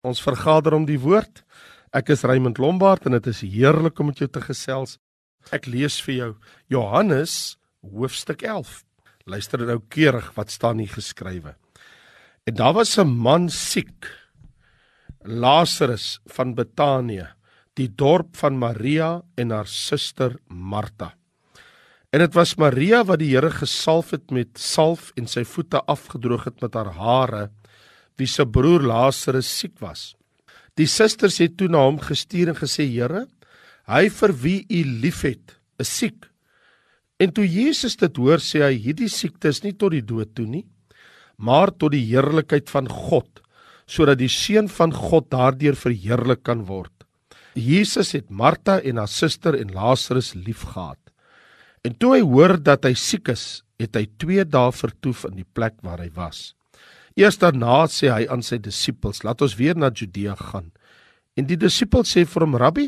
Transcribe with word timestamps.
Ons 0.00 0.22
vergader 0.24 0.72
om 0.72 0.86
die 0.88 1.00
woord. 1.00 1.42
Ek 1.92 2.08
is 2.14 2.22
Raymond 2.24 2.56
Lombard 2.62 3.04
en 3.04 3.18
dit 3.18 3.26
is 3.28 3.42
heerlik 3.44 3.98
om 4.00 4.08
met 4.08 4.22
jou 4.22 4.28
te 4.32 4.40
gesels. 4.40 4.96
Ek 5.52 5.68
lees 5.68 5.98
vir 6.06 6.14
jou 6.14 6.30
Johannes 6.72 7.34
hoofstuk 7.84 8.40
11. 8.48 8.80
Luister 9.28 9.60
nou 9.68 9.80
keurig 9.92 10.30
wat 10.38 10.52
staan 10.52 10.80
hier 10.80 10.92
geskrywe. 10.94 11.52
En 12.48 12.56
daar 12.56 12.72
was 12.80 12.96
'n 12.98 13.06
man 13.08 13.50
siek, 13.50 14.08
Lazarus 15.24 16.20
van 16.26 16.54
Betanië, 16.54 17.28
die 17.74 17.88
dorp 17.88 18.36
van 18.36 18.58
Maria 18.58 19.22
en 19.36 19.50
haar 19.50 19.66
suster 19.66 20.38
Martha. 20.48 21.14
En 22.10 22.20
dit 22.20 22.34
was 22.34 22.56
Maria 22.56 23.04
wat 23.04 23.18
die 23.18 23.36
Here 23.36 23.50
gesalf 23.50 24.10
het 24.10 24.30
met 24.30 24.58
salf 24.58 25.12
en 25.16 25.26
sy 25.26 25.44
voete 25.44 25.84
afgedroog 25.84 26.44
het 26.44 26.60
met 26.60 26.74
haar 26.74 26.92
hare 26.92 27.50
wie 28.20 28.28
se 28.28 28.44
broer 28.46 28.84
Lazarus 28.84 29.48
siek 29.48 29.78
was. 29.80 30.14
Die 30.78 30.88
susters 30.88 31.40
het 31.42 31.56
toe 31.58 31.68
na 31.68 31.82
hom 31.86 31.98
gestuur 32.00 32.52
en 32.52 32.58
gesê: 32.58 32.86
"Here, 32.86 33.26
hy 33.88 34.08
vir 34.08 34.32
wie 34.32 34.66
u 34.68 34.84
liefhet, 35.02 35.56
is 35.78 35.88
siek." 35.88 36.28
En 37.18 37.32
toe 37.32 37.44
Jesus 37.44 37.96
dit 37.96 38.16
hoor, 38.16 38.38
sê 38.38 38.62
hy: 38.62 38.76
"Hierdie 38.78 39.08
siekte 39.08 39.48
is 39.48 39.62
nie 39.62 39.72
tot 39.72 39.92
die 39.92 40.04
dood 40.04 40.34
toe 40.34 40.46
nie, 40.46 40.66
maar 41.36 41.70
tot 41.70 41.92
die 41.92 42.06
heerlikheid 42.06 42.70
van 42.70 42.88
God, 42.88 43.40
sodat 43.86 44.18
die 44.18 44.28
seun 44.28 44.68
van 44.68 44.92
God 44.92 45.30
daardeur 45.30 45.76
verheerlik 45.76 46.42
kan 46.44 46.64
word." 46.64 46.92
Jesus 47.54 48.12
het 48.12 48.30
Martha 48.30 48.80
en 48.80 48.96
haar 48.96 49.08
suster 49.08 49.58
en 49.58 49.74
Lazarus 49.74 50.34
liefgehad. 50.34 50.98
En 51.82 51.96
toe 51.98 52.14
hy 52.14 52.22
hoor 52.22 52.56
dat 52.62 52.84
hy 52.84 52.94
siek 52.94 53.28
is, 53.28 53.62
het 53.80 53.96
hy 53.96 54.06
2 54.20 54.44
dae 54.44 54.72
vertoef 54.72 55.24
in 55.24 55.40
die 55.40 55.48
plek 55.54 55.80
waar 55.82 55.98
hy 55.98 56.10
was. 56.14 56.54
Eers 57.20 57.36
daarna 57.36 57.84
sê 57.92 58.08
hy 58.08 58.24
aan 58.32 58.40
sy 58.40 58.56
disippels: 58.64 59.20
"Laat 59.26 59.42
ons 59.44 59.56
weer 59.60 59.76
na 59.76 59.90
Judea 59.92 60.34
gaan." 60.34 60.72
En 61.36 61.44
die 61.44 61.56
disippels 61.56 62.16
sê 62.16 62.24
vir 62.24 62.42
hom: 62.42 62.56
"Rabbi, 62.56 62.86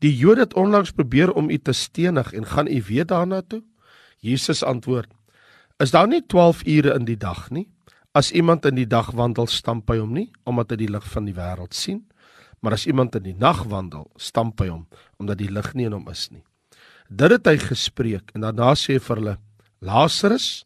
die 0.00 0.16
Jode 0.16 0.40
het 0.40 0.54
onlangs 0.54 0.94
probeer 0.96 1.32
om 1.32 1.50
u 1.50 1.58
te 1.58 1.72
stenig 1.72 2.32
en 2.32 2.46
gaan 2.46 2.66
u 2.66 2.82
weer 2.88 3.04
daarna 3.04 3.42
toe?" 3.42 3.62
Jesus 4.20 4.62
antwoord: 4.62 5.10
"Is 5.78 5.90
daar 5.90 6.08
nie 6.08 6.22
12 6.26 6.64
ure 6.66 6.94
in 6.94 7.04
die 7.04 7.16
dag 7.16 7.50
nie? 7.50 7.68
As 8.12 8.32
iemand 8.32 8.64
in 8.64 8.74
die 8.74 8.86
dag 8.86 9.10
wandel, 9.10 9.46
stamp 9.46 9.90
hy 9.90 9.98
hom 9.98 10.12
nie 10.12 10.30
omdat 10.44 10.70
hy 10.70 10.76
die 10.76 10.90
lig 10.90 11.04
van 11.04 11.24
die 11.24 11.34
wêreld 11.34 11.74
sien, 11.74 12.08
maar 12.60 12.72
as 12.72 12.86
iemand 12.86 13.14
in 13.14 13.22
die 13.22 13.36
nag 13.38 13.64
wandel, 13.64 14.10
stamp 14.16 14.60
hy 14.60 14.68
hom 14.68 14.86
omdat 15.18 15.38
die 15.38 15.52
lig 15.52 15.74
nie 15.74 15.84
in 15.84 15.92
hom 15.92 16.08
is 16.08 16.30
nie." 16.30 16.42
Dit 17.10 17.30
het 17.30 17.46
hy 17.46 17.58
gespreek 17.58 18.30
en 18.34 18.40
daarna 18.40 18.72
sê 18.74 18.96
hy 18.96 18.98
vir 18.98 19.16
hulle: 19.16 19.38
"Lazarus, 19.80 20.64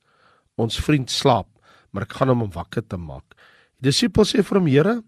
ons 0.56 0.78
vriend 0.78 1.10
slaap." 1.10 1.48
Maar 1.92 2.08
ek 2.08 2.16
gaan 2.18 2.32
hom 2.32 2.46
om 2.48 2.54
wakker 2.54 2.84
te 2.84 2.98
maak. 2.98 3.36
Die 3.80 3.90
disipels 3.90 4.32
sê 4.34 4.42
vir 4.42 4.58
hom: 4.58 4.66
"Here, 4.66 5.02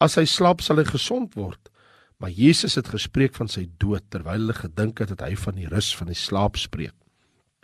as 0.00 0.16
hy 0.16 0.24
slaap, 0.24 0.60
sal 0.60 0.76
hy 0.76 0.84
gesond 0.84 1.34
word." 1.34 1.70
Maar 2.18 2.30
Jesus 2.30 2.76
het 2.76 2.88
gespreek 2.88 3.34
van 3.36 3.48
sy 3.48 3.66
dood 3.78 4.04
terwyl 4.10 4.40
hulle 4.40 4.54
gedink 4.56 5.02
het 5.02 5.12
dat 5.12 5.26
hy 5.28 5.36
van 5.36 5.54
die 5.54 5.68
rus 5.68 5.90
van 5.96 6.08
die 6.08 6.16
slaap 6.16 6.56
spreek. 6.56 6.94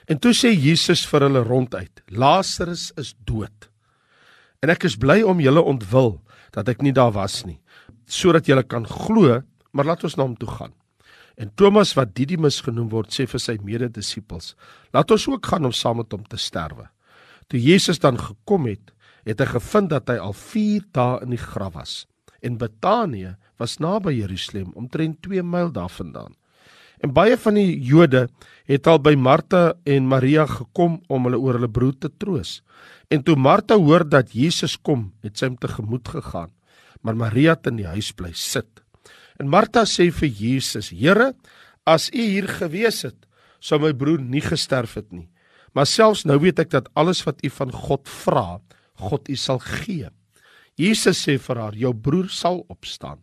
En 0.08 0.18
toe 0.18 0.34
sê 0.36 0.50
Jesus 0.52 1.06
vir 1.08 1.24
hulle 1.28 1.44
ronduit: 1.46 2.02
"Lazarus 2.10 2.92
is 2.96 3.14
dood. 3.24 3.70
En 4.62 4.70
ek 4.70 4.84
is 4.84 4.96
bly 4.96 5.22
om 5.22 5.40
julle 5.40 5.62
ontwil 5.62 6.20
dat 6.52 6.68
ek 6.68 6.82
nie 6.82 6.92
daar 6.92 7.12
was 7.12 7.44
nie, 7.46 7.60
sodat 8.06 8.46
julle 8.46 8.62
kan 8.62 8.84
glo, 8.86 9.42
maar 9.72 9.84
laat 9.84 10.04
ons 10.04 10.16
na 10.16 10.24
hom 10.24 10.36
toe 10.36 10.48
gaan." 10.48 10.72
En 11.36 11.50
Thomas 11.56 11.94
wat 11.94 12.14
Didimus 12.14 12.60
genoem 12.60 12.90
word, 12.90 13.08
sê 13.10 13.26
vir 13.26 13.40
sy 13.40 13.56
mede-disippels: 13.62 14.54
"Laat 14.92 15.10
ons 15.10 15.28
ook 15.28 15.46
gaan 15.46 15.64
om 15.64 15.72
saam 15.72 15.96
met 15.96 16.12
hom 16.12 16.24
te 16.24 16.36
sterwe." 16.36 16.88
Toe 17.46 17.60
Jesus 17.60 17.98
dan 17.98 18.18
gekom 18.18 18.66
het, 18.66 18.92
het 19.24 19.40
hy 19.40 19.48
gevind 19.54 19.90
dat 19.92 20.10
hy 20.10 20.18
al 20.18 20.34
4 20.36 20.86
dae 20.94 21.22
in 21.24 21.34
die 21.34 21.40
graf 21.40 21.74
was. 21.74 21.94
En 22.42 22.58
Betanië 22.58 23.36
was 23.56 23.78
naby 23.78 24.16
Jerusalem, 24.18 24.72
omtrent 24.74 25.22
2 25.22 25.42
myl 25.42 25.70
daarvandaan. 25.72 26.34
En 27.02 27.10
baie 27.14 27.36
van 27.38 27.58
die 27.58 27.80
Jode 27.82 28.28
het 28.70 28.86
al 28.86 29.00
by 29.02 29.14
Martha 29.18 29.72
en 29.82 30.06
Maria 30.10 30.46
gekom 30.46 31.00
om 31.11 31.27
hulle 31.27 31.40
oor 31.42 31.58
hulle 31.58 31.70
broer 31.70 31.96
te 31.98 32.11
troos. 32.14 32.61
En 33.11 33.24
toe 33.27 33.34
Martha 33.36 33.78
hoor 33.78 34.05
dat 34.08 34.30
Jesus 34.34 34.77
kom, 34.78 35.11
het 35.22 35.38
sy 35.38 35.50
hom 35.50 35.58
tegemoet 35.58 36.12
gegaan, 36.14 36.52
maar 37.02 37.18
Maria 37.18 37.56
het 37.56 37.67
in 37.72 37.80
die 37.83 37.90
huis 37.90 38.12
bly 38.14 38.30
sit. 38.38 38.83
En 39.42 39.50
Martha 39.50 39.83
sê 39.83 40.12
vir 40.14 40.30
Jesus: 40.30 40.92
"Here, 40.94 41.33
as 41.84 42.08
U 42.14 42.22
hier 42.22 42.46
gewees 42.46 43.02
het, 43.02 43.18
sou 43.58 43.80
my 43.83 43.92
broer 43.92 44.22
nie 44.22 44.40
gesterf 44.40 44.94
het 44.94 45.11
nie." 45.11 45.28
Maar 45.72 45.88
selfs 45.88 46.27
nou 46.28 46.38
weet 46.42 46.60
ek 46.60 46.72
dat 46.72 46.90
alles 46.98 47.22
wat 47.24 47.40
u 47.44 47.50
van 47.50 47.72
God 47.72 48.08
vra, 48.08 48.60
God 49.00 49.28
u 49.28 49.36
sal 49.36 49.60
gee. 49.64 50.08
Jesus 50.77 51.20
sê 51.24 51.38
vir 51.40 51.58
haar: 51.60 51.74
"Jou 51.74 51.92
broer 51.94 52.28
sal 52.28 52.64
opstaan." 52.68 53.22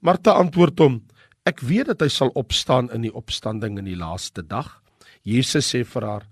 Martha 0.00 0.32
antwoord 0.32 0.78
hom: 0.78 1.02
"Ek 1.44 1.60
weet 1.60 1.86
dat 1.86 2.00
hy 2.00 2.08
sal 2.08 2.30
opstaan 2.34 2.90
in 2.92 3.02
die 3.02 3.14
opstanding 3.14 3.78
in 3.78 3.84
die 3.84 3.96
laaste 3.96 4.42
dag." 4.42 4.82
Jesus 5.22 5.74
sê 5.74 5.84
vir 5.84 6.02
haar: 6.02 6.28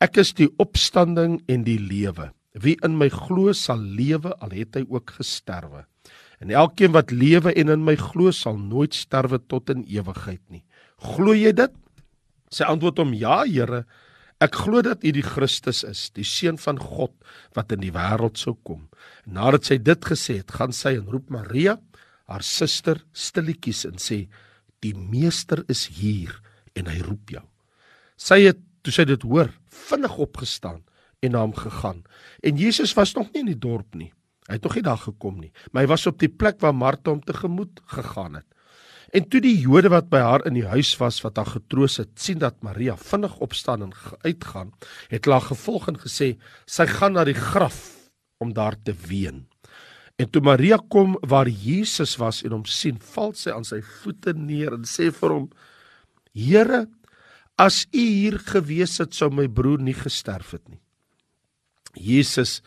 "Ek 0.00 0.16
is 0.16 0.32
die 0.32 0.48
opstanding 0.58 1.42
en 1.48 1.64
die 1.64 1.78
lewe. 1.78 2.32
Wie 2.54 2.76
in 2.82 2.98
my 2.98 3.08
glo 3.08 3.52
sal 3.52 3.78
lewe 3.78 4.34
al 4.40 4.50
het 4.50 4.74
hy 4.74 4.84
ook 4.88 5.10
gesterwe. 5.10 5.84
En 6.40 6.50
elkeen 6.50 6.92
wat 6.92 7.10
lewe 7.10 7.52
en 7.54 7.68
in 7.68 7.84
my 7.84 7.96
glo 7.96 8.30
sal 8.30 8.56
nooit 8.56 8.94
sterwe 8.94 9.38
tot 9.38 9.70
in 9.70 9.84
ewigheid 9.84 10.42
nie." 10.48 10.64
Glo 10.98 11.32
jy 11.32 11.52
dit? 11.52 11.72
Sy 12.50 12.64
antwoord 12.64 12.98
hom: 12.98 13.14
"Ja, 13.14 13.44
Here." 13.44 13.84
Ek 14.38 14.54
glo 14.54 14.84
dat 14.86 15.02
U 15.02 15.10
die 15.10 15.24
Christus 15.26 15.82
is, 15.82 16.08
die 16.14 16.26
seun 16.26 16.60
van 16.62 16.78
God 16.78 17.14
wat 17.58 17.72
in 17.74 17.82
die 17.82 17.94
wêreld 17.94 18.38
sou 18.38 18.54
kom. 18.62 18.84
Nadat 19.26 19.66
sy 19.66 19.80
dit 19.82 20.06
gesê 20.06 20.38
het, 20.38 20.52
gaan 20.54 20.74
sy 20.74 20.94
en 21.00 21.08
roep 21.10 21.32
Maria, 21.34 21.74
haar 22.30 22.44
suster, 22.46 23.00
stilletjies 23.10 23.82
en 23.88 23.98
sê: 23.98 24.28
"Die 24.84 24.94
Meester 24.94 25.64
is 25.68 25.88
hier 25.90 26.38
en 26.78 26.86
hy 26.86 27.00
roep 27.02 27.34
jou." 27.34 27.42
Sy 28.16 28.44
het 28.46 28.60
toe 28.82 28.94
sy 28.94 29.04
dit 29.04 29.22
hoor, 29.26 29.50
vinnig 29.88 30.18
opgestaan 30.18 30.84
en 31.20 31.32
na 31.32 31.42
hom 31.42 31.54
gegaan. 31.54 32.04
En 32.42 32.56
Jesus 32.56 32.94
was 32.94 33.14
nog 33.14 33.32
nie 33.32 33.40
in 33.40 33.50
die 33.50 33.58
dorp 33.58 33.94
nie. 33.94 34.12
Hy 34.46 34.54
het 34.54 34.62
nog 34.62 34.74
nie 34.78 34.86
daar 34.86 35.02
gekom 35.02 35.40
nie, 35.40 35.52
maar 35.72 35.82
hy 35.82 35.90
was 35.90 36.06
op 36.06 36.18
die 36.18 36.30
plek 36.30 36.60
waar 36.60 36.74
Martha 36.74 37.10
hom 37.10 37.20
tegemoet 37.20 37.82
gegaan 37.86 38.38
het. 38.38 38.46
En 39.08 39.24
toe 39.28 39.40
die 39.40 39.56
Jode 39.56 39.88
wat 39.88 40.10
by 40.12 40.20
haar 40.20 40.44
in 40.48 40.56
die 40.58 40.66
huis 40.68 40.90
was 41.00 41.22
wat 41.24 41.38
haar 41.40 41.48
getroos 41.54 41.96
het, 42.02 42.10
sien 42.20 42.40
dat 42.42 42.60
Maria 42.62 42.96
vinnig 42.96 43.38
opstaan 43.44 43.86
en 43.86 43.94
uitgaan, 44.26 44.74
het 45.08 45.24
hulle 45.24 45.40
gevolg 45.46 45.88
en 45.88 46.00
gesê 46.02 46.34
sy 46.68 46.86
gaan 46.90 47.16
na 47.16 47.24
die 47.24 47.36
graf 47.36 47.78
om 48.42 48.52
daar 48.52 48.76
te 48.84 48.92
ween. 49.08 49.46
En 50.18 50.28
toe 50.30 50.42
Maria 50.42 50.76
kom 50.90 51.16
waar 51.30 51.48
Jesus 51.48 52.16
was 52.18 52.42
en 52.44 52.52
hom 52.52 52.66
sien, 52.66 52.98
val 53.14 53.32
sy 53.38 53.54
aan 53.54 53.64
sy 53.64 53.80
voete 54.02 54.34
neer 54.34 54.74
en 54.76 54.84
sê 54.84 55.12
vir 55.14 55.34
hom: 55.34 55.48
"Here, 56.34 56.86
as 57.56 57.86
U 57.94 58.02
hier 58.02 58.38
gewees 58.38 58.98
het, 58.98 59.14
sou 59.14 59.30
my 59.30 59.46
broer 59.48 59.80
nie 59.80 59.94
gesterf 59.94 60.52
het 60.52 60.68
nie." 60.68 60.82
Jesus 61.94 62.60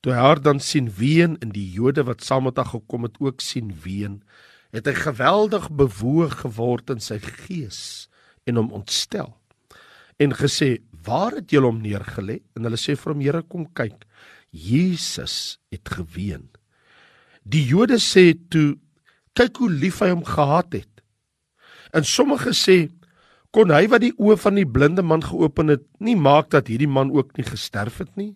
toe 0.00 0.12
haar 0.12 0.42
dan 0.42 0.60
sien 0.60 0.90
ween 0.98 1.38
en 1.40 1.50
die 1.54 1.70
Jode 1.72 2.04
wat 2.06 2.22
saam 2.22 2.44
met 2.44 2.56
haar 2.56 2.68
gekom 2.74 3.02
het 3.02 3.16
ook 3.20 3.40
sien 3.40 3.72
ween, 3.82 4.22
het 4.76 4.86
hy 4.90 4.94
geweldig 4.98 5.70
bewoog 5.72 6.42
geword 6.44 6.92
in 6.92 7.02
sy 7.02 7.18
gees 7.22 7.80
en 8.46 8.60
hom 8.60 8.72
ontstel 8.76 9.32
en 10.22 10.32
gesê 10.36 10.76
waar 11.06 11.36
het 11.36 11.52
julle 11.52 11.70
hom 11.70 11.82
neergelê? 11.82 12.40
En 12.56 12.66
hulle 12.66 12.80
sê 12.80 12.96
vir 12.98 13.12
hom 13.12 13.22
Here 13.22 13.42
kom 13.46 13.66
kyk 13.76 14.06
Jesus 14.50 15.58
het 15.70 15.88
geween. 15.92 16.48
Die 17.44 17.62
Jode 17.68 18.00
sê 18.02 18.32
toe 18.50 18.78
kyk 19.36 19.60
hoe 19.60 19.70
lief 19.70 20.00
hy 20.00 20.10
hom 20.14 20.24
gehad 20.26 20.72
het. 20.72 21.02
En 21.92 22.04
sommige 22.04 22.54
sê 22.56 22.78
kon 23.54 23.70
hy 23.72 23.84
wat 23.92 24.02
die 24.02 24.14
oë 24.16 24.38
van 24.40 24.58
die 24.58 24.68
blinde 24.68 25.04
man 25.04 25.22
geopen 25.24 25.72
het 25.72 25.84
nie 26.02 26.16
maak 26.16 26.50
dat 26.52 26.68
hierdie 26.72 26.90
man 26.90 27.12
ook 27.14 27.36
nie 27.36 27.46
gesterf 27.46 28.00
het 28.02 28.16
nie? 28.16 28.34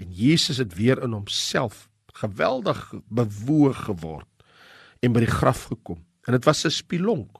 En 0.00 0.08
Jesus 0.14 0.62
het 0.62 0.74
weer 0.78 1.02
in 1.04 1.12
homself 1.14 1.88
geweldig 2.22 2.80
bewoog 3.10 3.84
geword 3.90 4.29
en 5.00 5.12
by 5.14 5.24
die 5.24 5.32
graf 5.32 5.68
gekom. 5.70 6.00
En 6.26 6.36
dit 6.36 6.44
was 6.44 6.64
'n 6.64 6.70
spilonk 6.70 7.38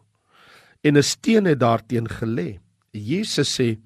en 0.83 0.97
'n 0.97 1.03
steen 1.03 1.45
het 1.45 1.61
daarteen 1.61 2.09
gelê. 2.09 2.61
Jesus 2.93 3.61
sê: 3.61 3.79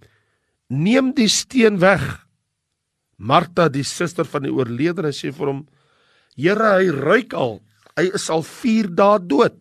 "Neem 0.69 1.13
die 1.15 1.29
steen 1.29 1.79
weg." 1.79 2.27
Martha, 3.17 3.69
die 3.69 3.85
suster 3.85 4.25
van 4.25 4.43
die 4.43 4.53
oorledene, 4.53 5.13
sê 5.13 5.33
vir 5.33 5.47
hom: 5.47 5.67
"Here, 6.37 6.79
hy 6.79 6.91
ruik 6.91 7.33
al. 7.33 7.63
Hy 7.97 8.11
is 8.15 8.31
al 8.31 8.43
4 8.43 8.89
dae 8.95 9.19
dood." 9.19 9.55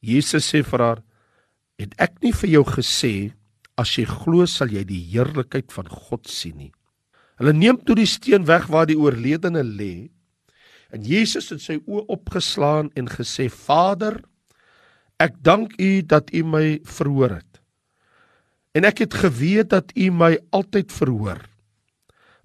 Jesus 0.00 0.54
sê 0.54 0.62
vir 0.62 0.78
haar: 0.78 1.02
"Het 1.78 1.94
ek 1.98 2.22
nie 2.22 2.32
vir 2.32 2.50
jou 2.50 2.64
gesê 2.64 3.32
as 3.76 3.96
jy 3.96 4.04
glo 4.04 4.46
sal 4.46 4.68
jy 4.68 4.84
die 4.84 5.04
heerlikheid 5.12 5.72
van 5.72 5.88
God 5.88 6.28
sien 6.28 6.56
nie?" 6.56 6.72
Hulle 7.38 7.52
neem 7.52 7.76
toe 7.76 7.94
die 7.94 8.06
steen 8.06 8.44
weg 8.46 8.66
waar 8.66 8.86
die 8.86 8.98
oorledene 8.98 9.62
lê 9.62 10.10
En 10.88 11.04
Jesus 11.04 11.50
het 11.52 11.60
sy 11.60 11.78
oë 11.84 12.06
opgeslaan 12.08 12.90
en 12.96 13.08
gesê: 13.08 13.48
"Vader, 13.52 14.22
ek 15.18 15.36
dank 15.42 15.74
U 15.80 16.02
dat 16.06 16.30
U 16.32 16.42
my 16.46 16.78
verhoor 16.86 17.38
het. 17.42 17.60
En 18.72 18.86
ek 18.86 19.02
het 19.04 19.14
geweet 19.14 19.70
dat 19.74 19.92
U 19.96 20.10
my 20.14 20.38
altyd 20.54 20.92
verhoor. 20.92 21.40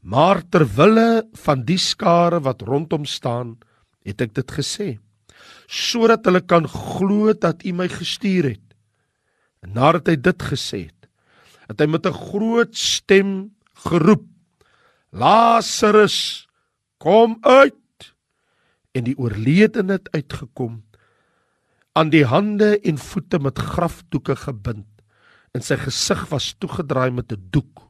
Maar 0.02 0.42
ter 0.50 0.66
wille 0.76 1.24
van 1.46 1.64
die 1.64 1.78
skare 1.78 2.42
wat 2.44 2.66
rondom 2.68 3.06
staan, 3.06 3.56
het 4.04 4.22
ek 4.22 4.34
dit 4.36 4.52
gesê, 4.52 4.88
sodat 5.68 6.26
hulle 6.28 6.42
kan 6.42 6.68
glo 6.68 7.32
dat 7.34 7.64
U 7.64 7.72
my 7.72 7.88
gestuur 7.88 8.50
het. 8.56 8.68
En 9.64 9.78
nadat 9.78 10.12
hy 10.12 10.18
dit 10.20 10.44
gesê 10.44 10.90
het, 10.90 11.08
het 11.70 11.80
hy 11.80 11.88
met 11.88 12.06
'n 12.06 12.12
groot 12.12 12.76
stem 12.76 13.56
geroep: 13.88 14.26
Lazarus, 15.12 16.48
kom 16.98 17.38
uit! 17.42 17.83
En 18.94 19.04
die 19.04 19.18
oorledene 19.18 19.98
het 19.98 20.12
uitgekom 20.14 20.84
aan 21.94 22.10
die 22.10 22.26
hande 22.26 22.80
en 22.82 22.98
voete 22.98 23.40
met 23.40 23.60
grafdoeke 23.60 24.36
gebind 24.36 24.90
en 25.54 25.62
sy 25.62 25.78
gesig 25.78 26.24
was 26.32 26.54
toegedraai 26.58 27.12
met 27.14 27.32
'n 27.32 27.50
doek. 27.54 27.90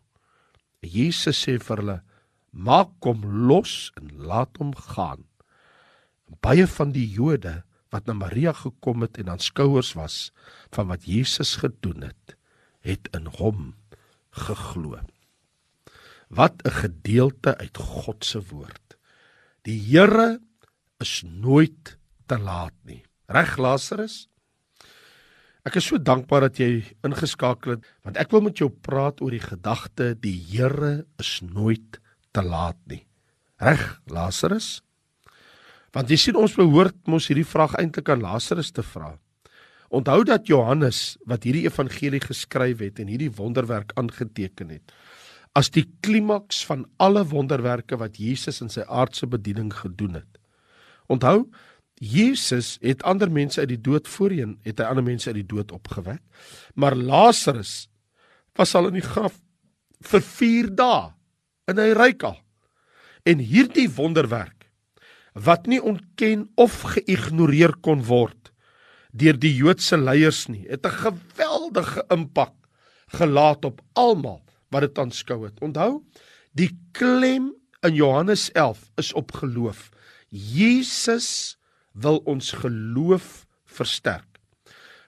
Jesus 0.82 1.40
sê 1.48 1.60
vir 1.60 1.78
hulle: 1.78 2.02
"Maak 2.52 2.92
hom 3.04 3.24
los 3.48 3.92
en 3.96 4.12
laat 4.16 4.58
hom 4.58 4.76
gaan." 4.76 5.24
Baie 6.42 6.68
van 6.68 6.92
die 6.92 7.08
Jode 7.08 7.64
wat 7.92 8.06
na 8.06 8.14
Maria 8.14 8.54
gekom 8.54 9.02
het 9.02 9.18
en 9.18 9.30
aanskouers 9.30 9.94
was 9.94 10.32
van 10.74 10.88
wat 10.88 11.06
Jesus 11.06 11.56
gedoen 11.56 12.02
het, 12.02 12.36
het 12.82 13.08
in 13.14 13.26
hom 13.26 13.76
geglo. 14.32 15.00
Wat 16.30 16.62
'n 16.66 16.72
gedeelte 16.72 17.58
uit 17.58 17.78
God 17.78 18.26
se 18.26 18.42
woord. 18.42 18.98
Die 19.62 19.80
Here 19.80 20.42
is 21.04 21.22
nooit 21.28 21.96
te 22.30 22.38
laat 22.40 22.76
nie. 22.88 23.02
Reg 23.32 23.58
Lazarus? 23.62 24.28
Ek 25.64 25.78
is 25.80 25.88
so 25.88 26.00
dankbaar 26.00 26.50
dat 26.50 26.60
jy 26.60 26.84
ingeskakel 27.08 27.78
het 27.78 27.86
want 28.04 28.20
ek 28.20 28.34
wil 28.36 28.44
met 28.48 28.60
jou 28.60 28.70
praat 28.72 29.22
oor 29.24 29.32
die 29.32 29.44
gedagte 29.44 30.12
die 30.20 30.36
Here 30.52 31.06
is 31.22 31.38
nooit 31.46 32.00
te 32.36 32.44
laat 32.44 32.80
nie. 32.92 33.04
Reg 33.64 33.84
Lazarus? 34.12 34.82
Want 35.94 36.10
jy 36.12 36.18
sien 36.20 36.40
ons 36.40 36.58
behoort 36.58 36.98
mos 37.08 37.30
hierdie 37.30 37.48
vraag 37.48 37.78
eintlik 37.80 38.10
aan 38.12 38.24
Lazarus 38.26 38.74
te 38.76 38.84
vra. 38.84 39.14
Onthou 39.94 40.24
dat 40.26 40.50
Johannes 40.50 41.14
wat 41.30 41.46
hierdie 41.46 41.68
evangelie 41.70 42.24
geskryf 42.24 42.82
het 42.82 43.00
en 43.00 43.12
hierdie 43.14 43.32
wonderwerk 43.32 43.94
aangeteken 44.00 44.74
het 44.74 44.96
as 45.54 45.70
die 45.70 45.86
klimaks 46.02 46.64
van 46.66 46.88
alle 47.02 47.22
wonderwerke 47.30 47.98
wat 48.02 48.18
Jesus 48.18 48.62
in 48.66 48.72
sy 48.74 48.86
aardse 48.90 49.30
bediening 49.30 49.70
gedoen 49.74 50.18
het. 50.18 50.40
Onthou, 51.08 51.50
Jesus 52.04 52.78
het 52.82 53.04
ander 53.04 53.32
mense 53.32 53.60
uit 53.60 53.70
die 53.70 53.82
dood 53.82 54.08
voorheen, 54.08 54.58
het 54.64 54.80
hy 54.80 54.86
ander 54.90 55.06
mense 55.06 55.30
uit 55.30 55.40
die 55.40 55.50
dood 55.56 55.72
opgewek. 55.72 56.22
Maar 56.76 56.96
Lazarus 56.96 57.88
was 58.58 58.76
al 58.76 58.90
in 58.92 59.00
die 59.00 59.06
graf 59.06 59.40
vir 60.04 60.22
4 60.22 60.72
dae 60.76 61.14
en 61.72 61.80
hy 61.80 61.92
ryk 61.96 62.26
al. 62.28 62.40
En 63.24 63.40
hierdie 63.40 63.88
wonderwerk 63.96 64.68
wat 65.34 65.66
nie 65.68 65.82
ontken 65.82 66.50
of 66.62 66.82
geïgnoreer 66.94 67.78
kon 67.82 68.04
word 68.06 68.52
deur 69.14 69.38
die 69.38 69.54
Joodse 69.54 69.98
leiers 69.98 70.48
nie, 70.50 70.66
het 70.70 70.86
'n 70.86 70.98
geweldige 71.06 72.04
impak 72.10 72.54
gelaat 73.14 73.66
op 73.66 73.82
almal 73.94 74.42
wat 74.72 74.82
dit 74.82 74.98
aanskou 74.98 75.46
het. 75.46 75.62
Onthou, 75.62 76.02
die 76.52 76.72
klem 76.92 77.54
in 77.82 77.94
Johannes 77.94 78.52
11 78.52 78.90
is 78.98 79.14
op 79.14 79.32
geloof. 79.32 79.93
Jesus 80.34 81.58
wil 81.94 82.24
ons 82.26 82.52
geloof 82.58 83.46
versterk. 83.70 84.40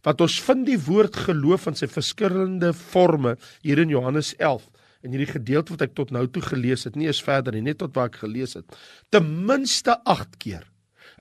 Wat 0.06 0.22
ons 0.22 0.38
vind 0.45 0.68
die 0.68 0.77
woord 0.77 1.18
geloof 1.25 1.66
in 1.72 1.77
sy 1.80 1.89
verskillende 1.89 2.74
forme 2.77 3.33
hier 3.66 3.81
in 3.81 3.89
Johannes 3.89 4.36
en 4.38 5.13
hierdie 5.13 5.31
gedeelte 5.31 5.74
wat 5.74 5.86
ek 5.86 5.95
tot 5.98 6.13
nou 6.13 6.27
toe 6.30 6.44
gelees 6.45 6.86
het, 6.86 6.95
nie 6.95 7.10
eens 7.10 7.24
verder 7.25 7.54
nie, 7.54 7.66
net 7.66 7.80
tot 7.81 7.94
waar 7.98 8.10
ek 8.10 8.22
gelees 8.22 8.56
het, 8.57 8.66
ten 9.10 9.25
minste 9.45 9.98
8 10.06 10.38
keer 10.42 10.66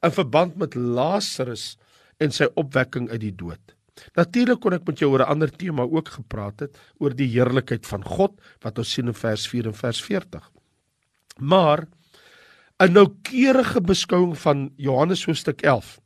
in 0.04 0.12
verband 0.12 0.56
met 0.60 0.76
Lazarus 0.76 1.74
en 2.20 2.32
sy 2.32 2.48
opwekking 2.60 3.10
uit 3.12 3.20
die 3.24 3.34
dood. 3.34 3.74
Natuurlik 4.18 4.60
kon 4.60 4.74
ek 4.76 4.86
met 4.88 5.00
jou 5.00 5.10
oor 5.12 5.22
'n 5.24 5.32
ander 5.32 5.50
tema 5.50 5.82
ook 5.82 6.08
gepraat 6.18 6.60
het 6.60 6.76
oor 6.98 7.14
die 7.14 7.28
heerlikheid 7.28 7.86
van 7.86 8.02
God 8.04 8.40
wat 8.60 8.78
ons 8.78 8.92
sien 8.92 9.06
in 9.06 9.14
vers 9.14 9.46
4 9.48 9.66
en 9.66 9.74
vers 9.74 10.00
40. 10.02 10.50
Maar 11.38 11.86
'n 12.84 12.92
noukeurige 12.92 13.80
beskouing 13.80 14.34
van 14.38 14.70
Johannes 14.76 15.24
hoofstuk 15.24 15.62
11 15.62 15.98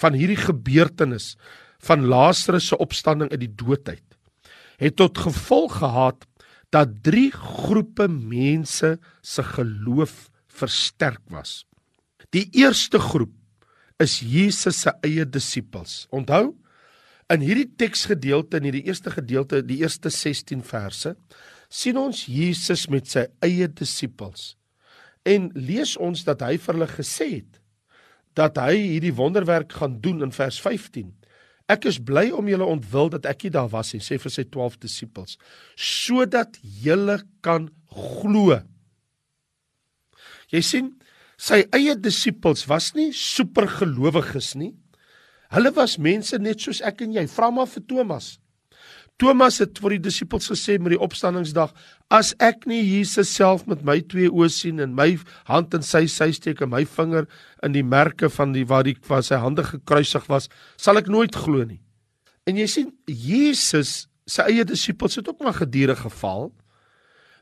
van 0.00 0.14
hierdie 0.16 0.40
gebeurtenis 0.40 1.36
van 1.84 2.06
Lazarus 2.06 2.66
se 2.66 2.78
opstanding 2.78 3.30
uit 3.30 3.40
die 3.40 3.54
dood 3.54 3.88
uit 3.88 4.16
het 4.80 4.96
tot 4.96 5.18
gevolg 5.18 5.76
gehad 5.82 6.24
dat 6.72 7.02
drie 7.04 7.30
groepe 7.30 8.08
mense 8.08 8.96
se 9.20 9.42
geloof 9.42 10.30
versterk 10.48 11.20
was. 11.28 11.66
Die 12.32 12.48
eerste 12.56 12.98
groep 12.98 13.34
is 14.00 14.20
Jesus 14.24 14.80
se 14.80 14.94
eie 15.04 15.26
disippels. 15.28 16.06
Onthou, 16.10 16.54
in 17.32 17.44
hierdie 17.44 17.68
teksgedeelte 17.76 18.58
in 18.58 18.70
hierdie 18.70 18.86
eerste 18.88 19.12
gedeelte, 19.12 19.62
die 19.62 19.82
eerste 19.84 20.10
16 20.10 20.64
verse, 20.64 21.14
sien 21.68 22.00
ons 22.00 22.24
Jesus 22.26 22.88
met 22.88 23.08
sy 23.08 23.26
eie 23.44 23.68
disippels. 23.68 24.54
En 25.28 25.50
lees 25.54 25.96
ons 25.96 26.24
dat 26.26 26.42
hy 26.42 26.56
vir 26.58 26.74
hulle 26.74 26.90
gesê 26.90 27.28
het 27.38 27.58
dat 28.32 28.56
hy 28.56 28.78
hierdie 28.78 29.12
wonderwerk 29.12 29.74
gaan 29.76 29.98
doen 30.00 30.24
in 30.24 30.32
vers 30.32 30.56
15. 30.64 31.10
Ek 31.68 31.84
is 31.88 31.98
bly 32.00 32.30
om 32.32 32.48
julle 32.48 32.64
ontwil 32.64 33.10
dat 33.12 33.26
ek 33.28 33.46
nie 33.46 33.52
daar 33.54 33.68
was 33.72 33.92
nie, 33.94 34.00
sê 34.00 34.18
vir 34.20 34.32
sy 34.32 34.44
12 34.48 34.78
disippels, 34.82 35.36
sodat 35.76 36.56
julle 36.82 37.18
kan 37.44 37.68
glo. 37.92 38.56
Jy 40.52 40.62
sien, 40.64 40.90
sy 41.40 41.62
eie 41.76 41.94
disippels 41.96 42.66
was 42.70 42.92
nie 42.96 43.10
supergelowiges 43.16 44.54
nie. 44.60 44.72
Hulle 45.52 45.72
was 45.76 45.98
mense 46.00 46.38
net 46.40 46.64
soos 46.64 46.80
ek 46.84 47.04
en 47.04 47.12
jy. 47.16 47.26
Vra 47.28 47.50
maar 47.52 47.68
vir 47.68 47.84
Thomas. 47.88 48.38
Thomas 49.20 49.58
het 49.62 49.78
vir 49.78 49.96
die 49.96 50.02
disippels 50.08 50.48
gesê 50.50 50.78
met 50.80 50.94
die 50.94 51.00
opstanningsdag: 51.00 51.72
"As 52.10 52.34
ek 52.40 52.66
nie 52.66 52.82
Jesus 52.82 53.34
self 53.34 53.66
met 53.66 53.84
my 53.84 54.00
twee 54.00 54.30
oë 54.30 54.50
sien 54.50 54.80
en 54.80 54.94
my 54.94 55.18
hand 55.46 55.74
in 55.74 55.82
sy 55.82 56.06
sy 56.06 56.32
steek 56.32 56.62
en 56.62 56.70
my 56.70 56.84
vinger 56.84 57.28
in 57.62 57.72
die 57.72 57.84
merke 57.84 58.30
van 58.30 58.52
die 58.52 58.64
waar 58.64 58.84
die 58.84 58.96
van 59.02 59.22
sy 59.22 59.36
hande 59.36 59.62
gekruisig 59.62 60.26
was, 60.28 60.48
sal 60.76 60.96
ek 60.98 61.08
nooit 61.08 61.34
glo 61.34 61.64
nie." 61.64 61.80
En 62.46 62.56
jy 62.56 62.66
sien 62.66 62.92
Jesus 63.06 64.08
se 64.26 64.42
eie 64.42 64.64
disippels 64.64 65.16
het 65.16 65.28
ook 65.28 65.40
maar 65.40 65.54
gedurende 65.54 66.00
geval. 66.00 66.52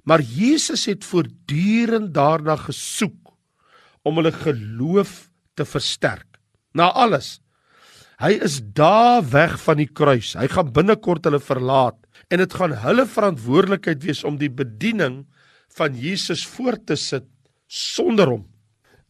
Maar 0.05 0.21
Jesus 0.21 0.87
het 0.87 1.05
voortdurend 1.05 2.15
daarna 2.15 2.57
gesoek 2.57 3.35
om 4.03 4.17
hulle 4.17 4.33
geloof 4.33 5.31
te 5.55 5.65
versterk. 5.65 6.41
Na 6.73 6.91
alles 6.93 7.41
Hy 8.21 8.35
is 8.45 8.59
daar 8.77 9.23
weg 9.33 9.55
van 9.63 9.79
die 9.81 9.89
kruis. 9.89 10.35
Hy 10.37 10.45
gaan 10.53 10.75
binnekort 10.77 11.25
hulle 11.25 11.41
verlaat 11.41 11.97
en 12.29 12.43
dit 12.43 12.53
gaan 12.53 12.75
hulle 12.83 13.07
verantwoordelikheid 13.09 14.05
wees 14.05 14.21
om 14.29 14.37
die 14.41 14.51
bediening 14.53 15.23
van 15.79 15.97
Jesus 15.97 16.45
voort 16.45 16.85
te 16.91 16.99
sit 17.01 17.25
sonder 17.71 18.29
hom. 18.29 18.45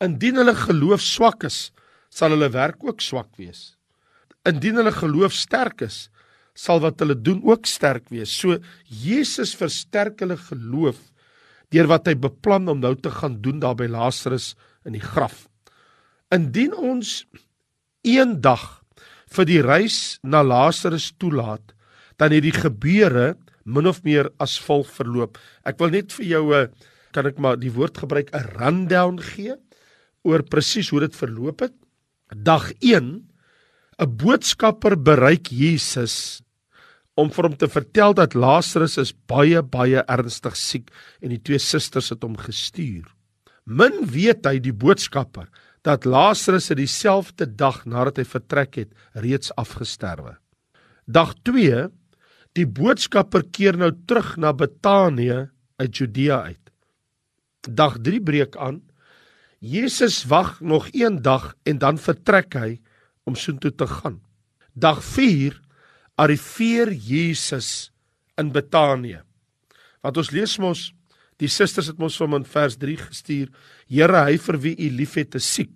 Indien 0.00 0.38
hulle 0.38 0.55
geloof 0.55 1.02
swak 1.02 1.45
is, 1.49 1.73
sal 2.11 2.37
hulle 2.37 2.52
werk 2.55 2.85
ook 2.87 3.02
swak 3.02 3.33
wees. 3.40 3.75
Indien 4.47 4.79
hulle 4.79 4.95
geloof 4.95 5.35
sterk 5.35 5.83
is, 5.85 6.07
sal 6.55 6.81
wat 6.85 7.02
hulle 7.02 7.17
doen 7.19 7.43
ook 7.47 7.67
sterk 7.67 8.07
wees. 8.14 8.31
So 8.31 8.61
Jesus 8.87 9.57
versterk 9.59 10.23
hulle 10.23 10.38
geloof 10.38 11.02
deur 11.75 11.90
wat 11.90 12.07
hy 12.07 12.14
beplan 12.19 12.71
om 12.71 12.79
nou 12.83 12.95
te 12.99 13.11
gaan 13.14 13.40
doen 13.43 13.59
daar 13.62 13.76
by 13.79 13.90
Lazarus 13.90 14.55
in 14.87 14.95
die 14.95 15.02
graf. 15.02 15.49
Indien 16.35 16.75
ons 16.79 17.25
eendag 18.07 18.80
vir 19.35 19.47
die 19.47 19.61
reis 19.63 20.19
na 20.23 20.43
Lazarus 20.43 21.13
toelaat, 21.19 21.73
dan 22.19 22.35
het 22.35 22.45
die 22.45 22.55
gebeure 22.55 23.35
min 23.65 23.87
of 23.87 24.03
meer 24.05 24.31
as 24.43 24.59
volg 24.59 24.89
verloop. 24.91 25.39
Ek 25.65 25.79
wil 25.81 25.91
net 25.95 26.13
vir 26.13 26.27
jou 26.27 26.45
'n 26.53 26.67
eh, 26.67 26.71
kan 27.13 27.27
ek 27.27 27.39
maar 27.39 27.57
die 27.57 27.73
woord 27.73 27.99
gebruik 27.99 28.31
'n 28.33 28.59
rundown 28.59 29.19
gee 29.19 29.55
oor 30.25 30.43
presies 30.43 30.91
hoe 30.91 31.01
dit 31.01 31.15
verloop 31.15 31.61
het. 31.61 31.75
Dag 32.35 32.73
1 32.81 33.27
'n 33.99 34.17
boodskapper 34.17 34.97
bereik 34.97 35.51
Jesus 35.51 36.43
om 37.17 37.31
vir 37.31 37.45
hom 37.45 37.57
te 37.57 37.69
vertel 37.69 38.15
dat 38.15 38.35
Lazarus 38.35 38.97
is 38.99 39.13
baie 39.13 39.63
baie 39.63 40.05
ernstig 40.09 40.57
siek 40.57 40.91
en 41.21 41.31
die 41.31 41.43
twee 41.43 41.59
susters 41.59 42.11
het 42.11 42.23
hom 42.23 42.37
gestuur. 42.37 43.05
Min 43.67 44.07
weet 44.07 44.47
hy 44.47 44.59
die 44.59 44.73
boodskapper 44.73 45.49
dat 45.87 46.05
Lazarus 46.05 46.69
se 46.69 46.77
dieselfde 46.77 47.47
dag 47.47 47.85
nadat 47.89 48.21
hy 48.21 48.27
vertrek 48.29 48.77
het 48.83 48.93
reeds 49.13 49.55
afgesterwe. 49.61 50.37
Dag 51.07 51.35
2 51.49 51.89
die 52.59 52.67
boodskapper 52.67 53.47
keer 53.55 53.79
nou 53.79 53.93
terug 54.07 54.37
na 54.37 54.53
Betanië 54.53 55.49
uit 55.81 55.97
Judea 55.97 56.43
uit. 56.51 56.73
Dag 57.61 57.99
3 58.03 58.21
breek 58.23 58.57
aan. 58.57 58.81
Jesus 59.61 60.25
wag 60.25 60.61
nog 60.61 60.89
een 60.93 61.23
dag 61.23 61.55
en 61.63 61.79
dan 61.79 61.99
vertrek 61.99 62.57
hy 62.57 62.81
om 63.29 63.37
soontoe 63.37 63.73
te 63.75 63.87
gaan. 63.87 64.21
Dag 64.73 65.05
4 65.05 65.61
arriveer 66.21 66.93
Jesus 66.93 67.91
in 68.41 68.53
Betanië. 68.53 69.21
Wat 70.01 70.17
ons 70.17 70.33
lees 70.33 70.57
mos 70.59 70.91
Die 71.41 71.49
susters 71.49 71.89
het 71.89 72.01
mos 72.01 72.19
hom 72.21 72.37
in 72.37 72.45
vers 72.45 72.77
3 72.81 72.97
gestuur: 73.01 73.49
Here, 73.89 74.25
hy 74.29 74.37
vir 74.39 74.61
wie 74.61 74.77
u 74.77 74.91
liefhet, 75.01 75.35
is 75.41 75.49
siek. 75.49 75.73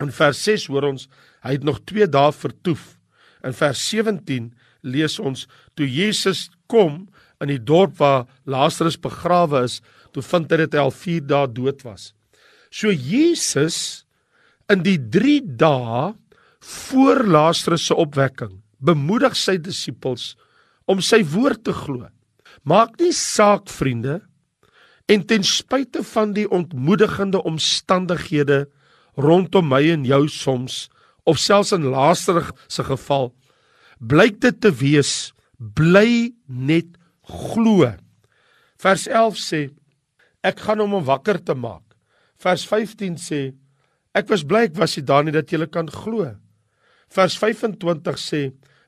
In 0.00 0.12
vers 0.12 0.40
6 0.44 0.68
hoor 0.72 0.90
ons 0.92 1.08
hy 1.44 1.56
het 1.56 1.64
nog 1.64 1.80
2 1.88 2.08
dae 2.08 2.32
vertoef. 2.32 2.96
In 3.44 3.56
vers 3.56 3.80
17 3.88 4.50
lees 4.84 5.18
ons 5.20 5.46
toe 5.76 5.88
Jesus 5.88 6.48
kom 6.68 7.06
in 7.40 7.52
die 7.52 7.60
dorp 7.60 7.96
waar 8.00 8.26
Lazarus 8.44 8.98
begrawe 9.00 9.64
is, 9.64 9.80
toe 10.12 10.24
vind 10.24 10.52
hy 10.52 10.60
dat 10.64 10.76
hy 10.76 10.84
al 10.84 10.94
4 10.94 11.26
dae 11.28 11.48
dood 11.48 11.84
was. 11.86 12.12
So 12.70 12.92
Jesus 12.92 14.04
in 14.70 14.84
die 14.86 14.98
3 15.00 15.40
dae 15.60 16.10
voor 16.60 17.24
Lazarus 17.24 17.88
se 17.88 17.96
opwekking 17.96 18.58
bemoedig 18.80 19.36
sy 19.36 19.56
disippels 19.60 20.34
om 20.88 21.00
sy 21.04 21.20
woord 21.24 21.64
te 21.68 21.74
glo. 21.76 22.08
Maak 22.64 22.96
nie 23.00 23.12
saak 23.16 23.68
vriende 23.72 24.20
en 25.10 25.26
ten 25.26 25.42
spyte 25.46 26.04
van 26.06 26.34
die 26.36 26.46
ontmoedigende 26.46 27.42
omstandighede 27.42 28.68
rondom 29.18 29.66
my 29.72 29.82
en 29.90 30.06
jou 30.06 30.22
soms 30.30 30.86
of 31.26 31.40
selfs 31.42 31.74
in 31.74 31.88
Lazarus 31.90 32.52
se 32.70 32.84
geval 32.86 33.32
blyk 33.98 34.38
dit 34.40 34.60
te 34.62 34.70
wees 34.72 35.32
bly 35.58 36.32
net 36.46 36.94
glo. 37.26 37.90
Vers 38.80 39.06
11 39.10 39.40
sê 39.40 39.60
ek 40.46 40.62
gaan 40.64 40.80
hom 40.80 40.96
om 41.00 41.04
wakker 41.04 41.40
te 41.44 41.54
maak. 41.54 41.84
Vers 42.40 42.64
15 42.68 43.18
sê 43.20 43.40
ek 44.16 44.30
was 44.30 44.46
bly 44.46 44.64
ek 44.70 44.78
was 44.78 44.96
nie 44.96 45.04
daar 45.06 45.26
nie 45.26 45.34
dat 45.34 45.52
jy 45.52 45.66
kan 45.68 45.90
glo. 45.90 46.30
Vers 47.10 47.36
25 47.36 48.22
sê 48.22 48.42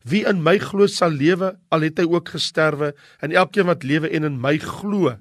wie 0.09 0.25
in 0.27 0.41
my 0.43 0.57
glo 0.63 0.89
sal 0.89 1.13
lewe 1.13 1.53
al 1.71 1.85
het 1.85 2.01
hy 2.01 2.07
ook 2.09 2.33
gesterwe 2.35 2.95
en 3.23 3.35
elkeen 3.35 3.69
wat 3.69 3.85
lewe 3.85 4.09
en 4.09 4.31
in 4.31 4.41
my 4.41 4.57
glo. 4.63 5.19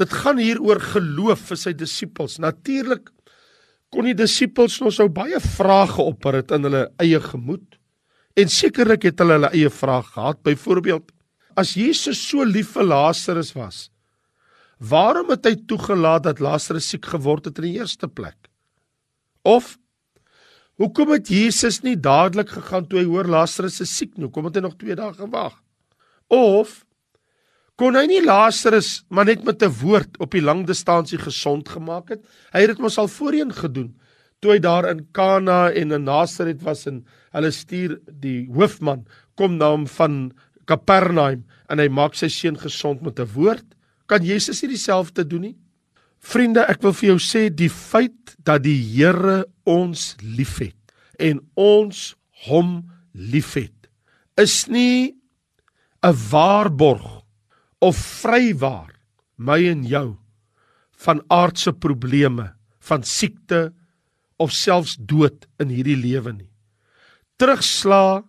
Dit 0.00 0.12
gaan 0.22 0.40
hier 0.40 0.60
oor 0.62 0.80
geloof 0.80 1.48
vir 1.50 1.60
sy 1.60 1.72
disippels. 1.76 2.38
Natuurlik 2.40 3.10
kon 3.92 4.08
die 4.08 4.16
disippels 4.16 4.78
nog 4.80 4.94
sou 4.96 5.08
baie 5.12 5.40
vrae 5.42 5.88
geopper 5.90 6.40
het 6.40 6.54
in 6.56 6.68
hulle 6.68 6.86
eie 7.02 7.20
gemoed. 7.20 7.76
En 8.40 8.48
sekerlik 8.48 9.04
het 9.10 9.20
hulle 9.20 9.36
hulle 9.36 9.52
eie 9.52 9.72
vrae 9.72 10.04
gehad. 10.06 10.40
Byvoorbeeld, 10.46 11.10
as 11.60 11.74
Jesus 11.76 12.20
so 12.24 12.44
lief 12.48 12.72
vir 12.78 12.88
Lazarus 12.88 13.52
was, 13.56 13.90
waarom 14.80 15.28
het 15.34 15.44
hy 15.46 15.54
toegelaat 15.68 16.24
dat 16.24 16.40
Lazarus 16.40 16.88
siek 16.94 17.10
geword 17.12 17.50
het 17.50 17.60
in 17.60 17.68
die 17.68 17.76
eerste 17.82 18.08
plek? 18.08 18.48
Of 19.44 19.76
hoekom 20.80 21.12
het 21.12 21.28
Jesus 21.28 21.82
nie 21.84 21.98
dadelik 22.00 22.54
gegaan 22.54 22.88
toe 22.88 23.02
hy 23.02 23.06
hoor 23.10 23.28
Lazarus 23.28 23.82
is 23.84 23.92
siek 23.92 24.16
nie? 24.16 24.24
Hoekom 24.30 24.48
het 24.48 24.56
hy 24.56 24.64
nog 24.64 24.78
2 24.80 24.96
dae 24.96 25.12
gewag? 25.18 25.58
Of 26.32 26.80
kon 27.76 27.96
hy 27.96 28.06
nie 28.06 28.22
Lazarus 28.24 29.04
maar 29.08 29.24
net 29.24 29.44
met 29.44 29.62
'n 29.62 29.72
woord 29.82 30.18
op 30.18 30.30
die 30.30 30.42
lang 30.42 30.66
distansie 30.66 31.18
gesond 31.18 31.68
gemaak 31.68 32.08
het? 32.08 32.22
Hy 32.52 32.60
het 32.60 32.68
dit 32.68 32.78
mos 32.78 32.98
al 32.98 33.08
voorheen 33.08 33.52
gedoen 33.52 33.94
toe 34.42 34.56
hy 34.56 34.58
daar 34.58 34.88
in 34.90 35.06
Kana 35.14 35.70
en 35.70 35.92
in 35.94 36.04
Nasaret 36.04 36.62
was 36.66 36.86
en 36.90 37.04
hulle 37.32 37.50
stuur 37.54 38.00
die 38.06 38.48
hoofman 38.50 39.06
kom 39.38 39.56
na 39.56 39.70
hom 39.70 39.86
van 39.86 40.32
Kapernaum 40.66 41.44
en 41.70 41.78
hy 41.78 41.88
maak 41.88 42.18
sy 42.18 42.28
seun 42.28 42.58
gesond 42.58 43.02
met 43.02 43.20
'n 43.20 43.30
woord. 43.34 43.64
Kan 44.06 44.24
Jesus 44.24 44.62
nie 44.62 44.74
dieselfde 44.74 45.24
doen 45.24 45.40
nie? 45.40 45.56
Vriende, 46.18 46.60
ek 46.68 46.82
wil 46.82 46.92
vir 46.92 47.08
jou 47.08 47.18
sê 47.18 47.50
die 47.50 47.70
feit 47.70 48.36
dat 48.44 48.62
die 48.62 48.78
Here 48.78 49.46
ons 49.64 50.16
liefhet 50.22 50.76
en 51.18 51.40
ons 51.54 52.16
hom 52.48 52.90
liefhet 53.14 53.88
is 54.36 54.66
nie 54.68 55.14
'n 56.02 56.14
waarborg 56.30 57.21
of 57.82 57.98
vrywaar 58.22 58.92
my 59.42 59.58
en 59.72 59.82
jou 59.88 60.08
van 61.02 61.22
aardse 61.34 61.72
probleme, 61.74 62.52
van 62.78 63.02
siekte, 63.02 63.72
of 64.38 64.52
selfs 64.54 64.94
dood 64.98 65.46
in 65.62 65.70
hierdie 65.70 65.98
lewe 65.98 66.32
nie. 66.34 66.50
Terugslag 67.42 68.24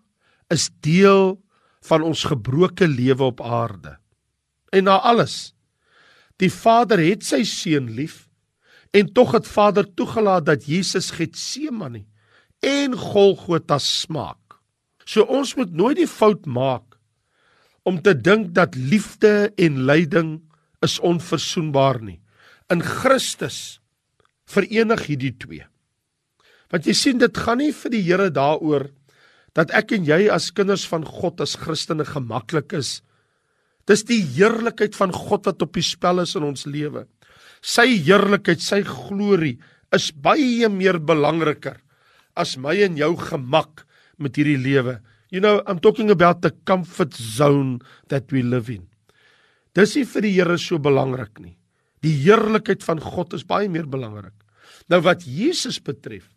is 0.54 0.70
deel 0.86 1.38
van 1.86 2.06
ons 2.06 2.24
gebroke 2.30 2.88
lewe 2.90 3.30
op 3.30 3.42
aarde. 3.42 3.98
En 4.74 4.88
na 4.90 4.98
alles, 5.06 5.54
die 6.42 6.50
Vader 6.50 7.02
het 7.02 7.26
sy 7.26 7.44
seun 7.46 7.92
lief 7.94 8.24
en 8.94 9.10
tog 9.14 9.34
het 9.38 9.50
Vader 9.50 9.86
toegelaat 9.86 10.48
dat 10.50 10.66
Jesus 10.70 11.12
Getsemane 11.14 12.06
en 12.64 12.98
Golgotha 12.98 13.78
smaak. 13.82 14.58
So 15.06 15.26
ons 15.30 15.54
moet 15.58 15.74
nooit 15.74 16.00
die 16.02 16.10
fout 16.10 16.46
maak 16.46 16.93
om 17.84 18.00
te 18.02 18.13
dink 18.16 18.54
dat 18.56 18.75
liefde 18.75 19.52
en 19.60 19.84
lyding 19.88 20.36
is 20.84 21.00
onverzoenbaar 21.04 22.02
nie. 22.04 22.20
In 22.72 22.84
Christus 22.84 23.80
verenig 24.50 25.08
hierdie 25.08 25.34
twee. 25.40 25.66
Want 26.74 26.88
jy 26.90 26.96
sien 26.98 27.20
dit 27.22 27.38
gaan 27.38 27.60
nie 27.62 27.74
vir 27.75 27.94
die 27.94 28.04
Here 28.04 28.30
daaroor 28.34 28.90
dat 29.54 29.74
ek 29.78 29.94
en 29.98 30.08
jy 30.08 30.25
as 30.34 30.50
kinders 30.56 30.86
van 30.90 31.06
God 31.06 31.44
as 31.44 31.56
Christene 31.62 32.06
gemaklik 32.08 32.74
is. 32.74 33.02
Dis 33.86 34.06
die 34.08 34.22
heerlikheid 34.24 34.98
van 34.98 35.13
God 35.13 35.46
wat 35.50 35.62
op 35.62 35.75
die 35.78 35.86
spel 35.86 36.24
is 36.24 36.34
in 36.40 36.48
ons 36.48 36.66
lewe. 36.66 37.06
Sy 37.62 37.86
heerlikheid, 38.08 38.63
sy 38.63 38.82
glorie 38.88 39.60
is 39.94 40.10
baie 40.12 40.70
meer 40.72 40.98
belangriker 40.98 41.78
as 42.40 42.56
my 42.58 42.74
en 42.82 42.98
jou 42.98 43.13
gemak 43.20 43.84
met 44.18 44.40
hierdie 44.40 44.58
lewe. 44.58 44.98
You 45.34 45.42
know, 45.42 45.63
I'm 45.66 45.80
talking 45.82 46.12
about 46.13 46.44
the 46.46 46.52
comfort 46.70 47.16
zone 47.18 47.82
that 48.10 48.32
we 48.32 48.44
live 48.46 48.70
in. 48.70 48.86
Dis 49.74 49.96
nie 49.98 50.06
vir 50.06 50.22
die 50.22 50.34
Here 50.36 50.58
so 50.62 50.78
belangrik 50.78 51.40
nie. 51.42 51.56
Die 52.06 52.13
heerlikheid 52.22 52.86
van 52.86 53.02
God 53.02 53.34
is 53.34 53.48
baie 53.48 53.66
meer 53.72 53.90
belangrik. 53.90 54.36
Nou 54.92 55.02
wat 55.02 55.25
Jesus 55.25 55.80
betref, 55.82 56.30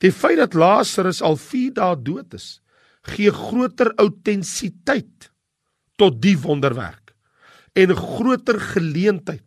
Die 0.00 0.12
feit 0.12 0.38
dat 0.40 0.56
Lazarus 0.56 1.20
al 1.24 1.36
4 1.36 1.74
dae 1.76 1.96
dood 2.00 2.36
is, 2.36 2.60
gee 3.12 3.32
groter 3.32 3.92
autentiteit 4.00 5.28
tot 6.00 6.20
die 6.24 6.36
wonderwerk 6.40 7.12
en 7.76 7.92
'n 7.92 7.96
groter 7.96 8.58
geleentheid 8.60 9.44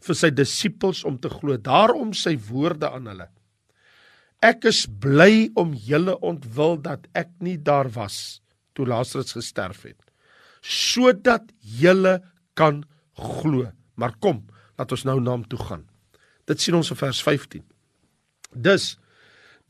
vir 0.00 0.14
sy 0.14 0.30
disippels 0.30 1.04
om 1.04 1.18
te 1.18 1.28
glo. 1.28 1.56
Daarom 1.56 2.12
sy 2.12 2.36
woorde 2.36 2.90
aan 2.90 3.06
hulle. 3.06 3.28
Ek 4.40 4.64
is 4.64 4.86
bly 4.86 5.50
om 5.60 5.74
julle 5.74 6.16
ontwil 6.24 6.78
dat 6.80 7.04
ek 7.12 7.28
nie 7.44 7.58
daar 7.60 7.90
was 7.92 8.40
toe 8.74 8.86
Lazarus 8.88 9.36
gesterf 9.36 9.84
het 9.88 9.98
sodat 10.60 11.46
julle 11.80 12.18
kan 12.52 12.82
glo. 13.16 13.64
Maar 13.96 14.12
kom, 14.20 14.42
laat 14.76 14.92
ons 14.92 15.06
nou 15.08 15.14
na 15.20 15.32
hom 15.32 15.44
toe 15.48 15.56
gaan. 15.56 15.86
Dit 16.44 16.60
sien 16.60 16.76
ons 16.76 16.90
in 16.92 16.98
vers 17.00 17.22
15. 17.24 17.62
Dus 18.52 18.98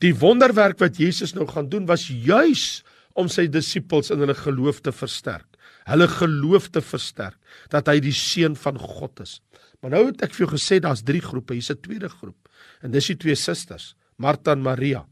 Die 0.01 0.15
wonderwerk 0.17 0.79
wat 0.81 0.97
Jesus 0.97 1.35
nou 1.37 1.45
gaan 1.49 1.69
doen 1.69 1.85
was 1.85 2.07
juis 2.09 2.81
om 3.19 3.27
sy 3.29 3.45
disippels 3.51 4.09
in 4.13 4.21
hulle 4.23 4.35
geloof 4.37 4.81
te 4.81 4.93
versterk. 4.95 5.45
Hulle 5.85 6.07
geloof 6.09 6.71
te 6.73 6.81
versterk 6.81 7.37
dat 7.73 7.89
hy 7.89 7.99
die 8.01 8.15
seun 8.15 8.55
van 8.57 8.79
God 8.81 9.21
is. 9.21 9.37
Maar 9.81 9.95
nou 9.95 10.03
het 10.07 10.23
ek 10.25 10.33
vir 10.33 10.45
jou 10.45 10.51
gesê 10.55 10.79
daar's 10.81 11.03
drie 11.05 11.21
groepe, 11.21 11.53
hier's 11.53 11.69
'n 11.69 11.81
tweede 11.81 12.09
groep. 12.09 12.49
En 12.81 12.91
dis 12.91 13.07
die 13.13 13.17
twee 13.17 13.35
susters, 13.35 13.95
Martha 14.21 14.55
en 14.55 14.63
Maria. 14.65 15.03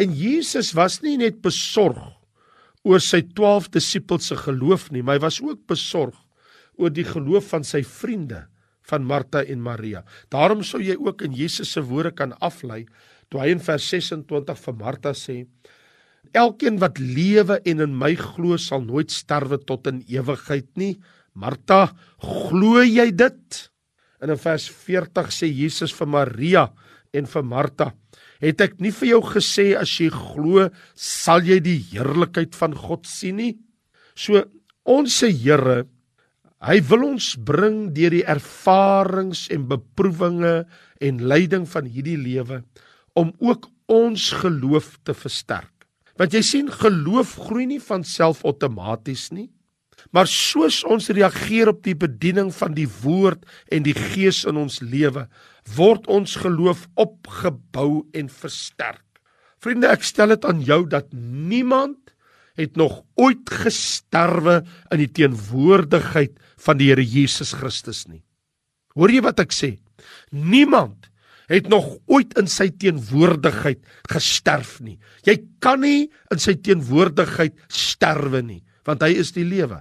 En 0.00 0.14
Jesus 0.16 0.72
was 0.78 1.00
nie 1.02 1.18
net 1.20 1.42
besorg 1.44 2.00
oor 2.86 3.02
sy 3.02 3.22
12 3.36 3.68
disippels 3.76 4.30
se 4.30 4.38
geloof 4.40 4.88
nie, 4.90 5.02
maar 5.02 5.20
hy 5.20 5.26
was 5.26 5.38
ook 5.42 5.66
besorg 5.70 6.16
oor 6.80 6.90
die 6.90 7.06
geloof 7.06 7.52
van 7.52 7.66
sy 7.66 7.82
vriende 7.86 8.46
van 8.90 9.04
Martha 9.06 9.44
en 9.46 9.62
Maria. 9.62 10.02
Daarom 10.32 10.64
sou 10.66 10.80
jy 10.82 10.96
ook 10.98 11.22
in 11.26 11.36
Jesus 11.36 11.74
se 11.74 11.82
woorde 11.86 12.14
kan 12.16 12.34
aflei 12.42 12.84
toe 13.30 13.40
hy 13.42 13.52
in 13.54 13.62
vers 13.64 13.84
26 13.88 14.58
vir 14.66 14.76
Martha 14.80 15.14
sê 15.16 15.42
Elkeen 16.32 16.78
wat 16.80 17.00
lewe 17.02 17.58
en 17.68 17.82
in 17.82 17.96
my 17.98 18.14
glo 18.16 18.56
sal 18.60 18.84
nooit 18.86 19.10
sterwe 19.12 19.58
tot 19.58 19.88
in 19.90 19.98
ewigheid 20.06 20.68
nie. 20.78 20.94
Martha, 21.34 21.90
glo 22.22 22.80
jy 22.84 23.08
dit? 23.10 23.58
En 24.22 24.30
in 24.30 24.40
vers 24.40 24.68
40 24.86 25.32
sê 25.34 25.50
Jesus 25.50 25.92
vir 25.98 26.08
Maria 26.08 26.62
en 27.12 27.26
vir 27.28 27.44
Martha: 27.44 27.90
"Het 28.42 28.60
ek 28.60 28.80
nie 28.80 28.90
vir 28.90 29.08
jou 29.08 29.22
gesê 29.22 29.72
as 29.78 29.92
jy 30.00 30.10
glo, 30.10 30.68
sal 30.94 31.42
jy 31.46 31.60
die 31.60 31.78
heerlikheid 31.78 32.54
van 32.54 32.74
God 32.74 33.06
sien 33.06 33.36
nie?" 33.36 33.58
So 34.14 34.42
ons 34.84 35.14
se 35.14 35.30
Here, 35.30 35.86
hy 36.60 36.80
wil 36.80 37.04
ons 37.14 37.36
bring 37.36 37.92
deur 37.94 38.10
die 38.10 38.26
ervarings 38.26 39.48
en 39.50 39.68
beproewinge 39.70 40.66
en 41.00 41.18
lyding 41.18 41.66
van 41.66 41.86
hierdie 41.86 42.18
lewe 42.18 42.62
om 43.14 43.32
ook 43.40 43.68
ons 43.88 44.30
geloof 44.42 44.98
te 45.04 45.14
versterk. 45.14 45.86
Want 46.18 46.34
jy 46.34 46.42
sien 46.42 46.68
geloof 46.70 47.36
groei 47.48 47.66
nie 47.66 47.80
van 47.80 48.04
self 48.04 48.44
outomaties 48.44 49.30
nie, 49.32 49.48
maar 50.12 50.28
soos 50.28 50.82
ons 50.84 51.08
reageer 51.12 51.72
op 51.72 51.82
die 51.86 51.96
bediening 51.98 52.52
van 52.54 52.76
die 52.76 52.88
woord 53.02 53.46
en 53.72 53.86
die 53.86 53.96
gees 53.96 54.42
in 54.48 54.60
ons 54.60 54.80
lewe, 54.84 55.26
word 55.76 56.08
ons 56.12 56.36
geloof 56.42 56.84
opgebou 57.00 58.04
en 58.16 58.28
versterk. 58.28 59.04
Vriende, 59.62 59.88
ek 59.94 60.04
stel 60.04 60.34
dit 60.34 60.44
aan 60.48 60.60
jou 60.66 60.82
dat 60.90 61.08
niemand 61.14 62.12
het 62.58 62.76
nog 62.76 63.00
ooit 63.16 63.48
gesterwe 63.62 64.60
in 64.92 65.00
die 65.00 65.12
teenwoordigheid 65.16 66.34
van 66.66 66.80
die 66.80 66.90
Here 66.90 67.04
Jesus 67.04 67.54
Christus 67.56 68.04
nie. 68.10 68.20
Hoor 68.98 69.12
jy 69.12 69.22
wat 69.24 69.40
ek 69.40 69.54
sê? 69.56 69.78
Niemand 70.34 71.08
het 71.48 71.70
nog 71.72 71.88
ooit 72.10 72.34
in 72.40 72.48
sy 72.50 72.68
teenwoordigheid 72.80 73.80
gesterf 74.12 74.76
nie. 74.84 74.98
Jy 75.24 75.38
kan 75.64 75.80
nie 75.84 76.10
in 76.32 76.42
sy 76.42 76.54
teenwoordigheid 76.60 77.56
sterwe 77.72 78.42
nie, 78.44 78.60
want 78.88 79.02
hy 79.04 79.14
is 79.22 79.32
die 79.36 79.46
lewe. 79.48 79.80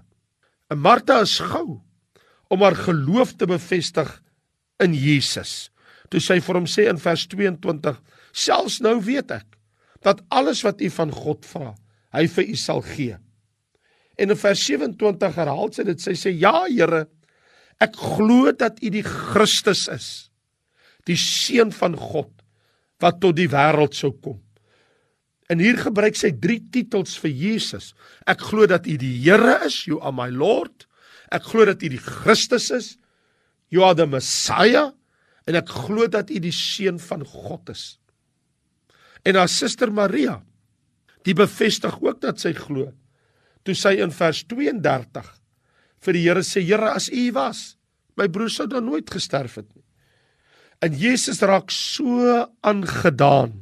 En 0.72 0.80
Martha 0.80 1.20
is 1.26 1.36
gou 1.52 1.82
om 2.52 2.64
haar 2.64 2.78
geloof 2.80 3.36
te 3.36 3.48
bevestig 3.48 4.10
in 4.84 4.96
Jesus. 4.96 5.70
Toe 6.12 6.20
sy 6.24 6.40
vir 6.44 6.60
hom 6.60 6.68
sê 6.68 6.88
in 6.92 7.00
vers 7.00 7.26
22: 7.32 8.00
"Selfs 8.32 8.80
nou 8.84 8.98
weet 9.04 9.32
ek 9.32 9.58
dat 10.04 10.24
alles 10.30 10.64
wat 10.64 10.82
u 10.82 10.90
van 10.90 11.12
God 11.12 11.46
vra, 11.46 11.76
hy 12.16 12.28
vir 12.28 12.48
u 12.48 12.56
sal 12.56 12.82
gee." 12.82 13.18
En 14.18 14.30
in 14.30 14.38
vers 14.38 14.64
27 14.66 15.36
herhaal 15.36 15.72
sy 15.72 15.84
dit. 15.84 16.00
Sy 16.00 16.16
sê: 16.16 16.32
"Ja, 16.32 16.66
Here, 16.68 17.08
ek 17.80 17.96
glo 17.96 18.52
dat 18.52 18.84
u 18.84 18.90
die 18.90 19.04
Christus 19.04 19.88
is, 19.88 20.32
die 21.06 21.18
seun 21.18 21.72
van 21.72 21.96
God 21.96 22.32
wat 23.00 23.20
tot 23.20 23.36
die 23.36 23.50
wêreld 23.50 23.94
sou 23.94 24.12
kom." 24.12 24.40
En 25.52 25.60
hier 25.60 25.76
gebruik 25.82 26.16
sy 26.16 26.32
drie 26.40 26.62
titels 26.72 27.18
vir 27.20 27.34
Jesus. 27.36 27.92
Ek 28.30 28.40
glo 28.52 28.68
dat 28.70 28.88
U 28.88 28.96
die 29.00 29.18
Here 29.20 29.58
is, 29.68 29.82
you 29.90 30.00
are 30.00 30.16
my 30.16 30.30
Lord. 30.32 30.88
Ek 31.32 31.44
glo 31.50 31.66
dat 31.68 31.84
U 31.84 31.90
die 31.92 32.00
Christus 32.00 32.70
is, 32.72 32.94
you 33.72 33.84
are 33.84 33.98
the 33.98 34.08
Messiah, 34.08 34.92
en 35.48 35.58
ek 35.60 35.72
glo 35.72 36.08
dat 36.12 36.32
U 36.32 36.40
die 36.40 36.56
seun 36.56 37.02
van 37.04 37.26
God 37.28 37.74
is. 37.74 37.84
En 39.28 39.38
haar 39.38 39.52
suster 39.52 39.92
Maria, 39.94 40.40
die 41.28 41.36
bevestig 41.38 42.00
ook 42.00 42.22
dat 42.24 42.40
sy 42.42 42.54
glo. 42.58 42.88
Toe 43.68 43.76
sy 43.78 43.98
in 44.02 44.14
vers 44.16 44.42
32 44.50 45.28
vir 46.02 46.18
die 46.18 46.24
Here 46.24 46.46
sê, 46.48 46.64
Here, 46.64 46.96
as 46.96 47.12
U 47.12 47.26
was, 47.36 47.76
my 48.18 48.30
broer 48.32 48.52
sou 48.54 48.70
dan 48.72 48.88
nooit 48.88 49.12
gesterf 49.12 49.60
het 49.60 49.68
nie. 49.76 49.84
En 50.82 50.96
Jesus 50.98 51.44
raak 51.46 51.70
so 51.76 52.40
aangedaan 52.66 53.60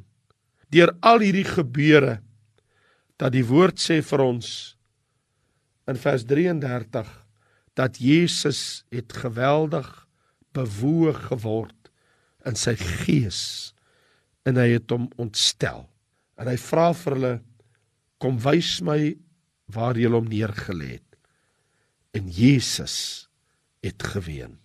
deur 0.73 0.93
al 1.05 1.23
hierdie 1.23 1.47
gebeure 1.47 2.19
dat 3.19 3.33
die 3.35 3.45
woord 3.45 3.81
sê 3.81 3.99
vir 4.05 4.23
ons 4.23 4.51
in 5.89 5.97
vers 5.99 6.25
33 6.29 7.09
dat 7.79 7.97
Jesus 8.01 8.83
het 8.93 9.13
geweldig 9.15 9.87
bewoog 10.55 11.29
geword 11.31 11.91
in 12.47 12.57
sy 12.59 12.75
gees 12.79 13.41
en 14.47 14.59
hy 14.59 14.71
het 14.75 14.91
hom 14.93 15.09
ontstel. 15.21 15.85
En 16.39 16.47
hy 16.49 16.57
vra 16.61 16.89
vir 16.95 17.15
hulle 17.17 17.33
kom 18.21 18.39
wys 18.43 18.79
my 18.85 18.99
waar 19.73 19.99
jy 19.99 20.09
hom 20.11 20.29
neergelê 20.31 20.97
het. 20.97 21.17
En 22.17 22.29
Jesus 22.33 23.29
het 23.85 24.01
geween. 24.15 24.57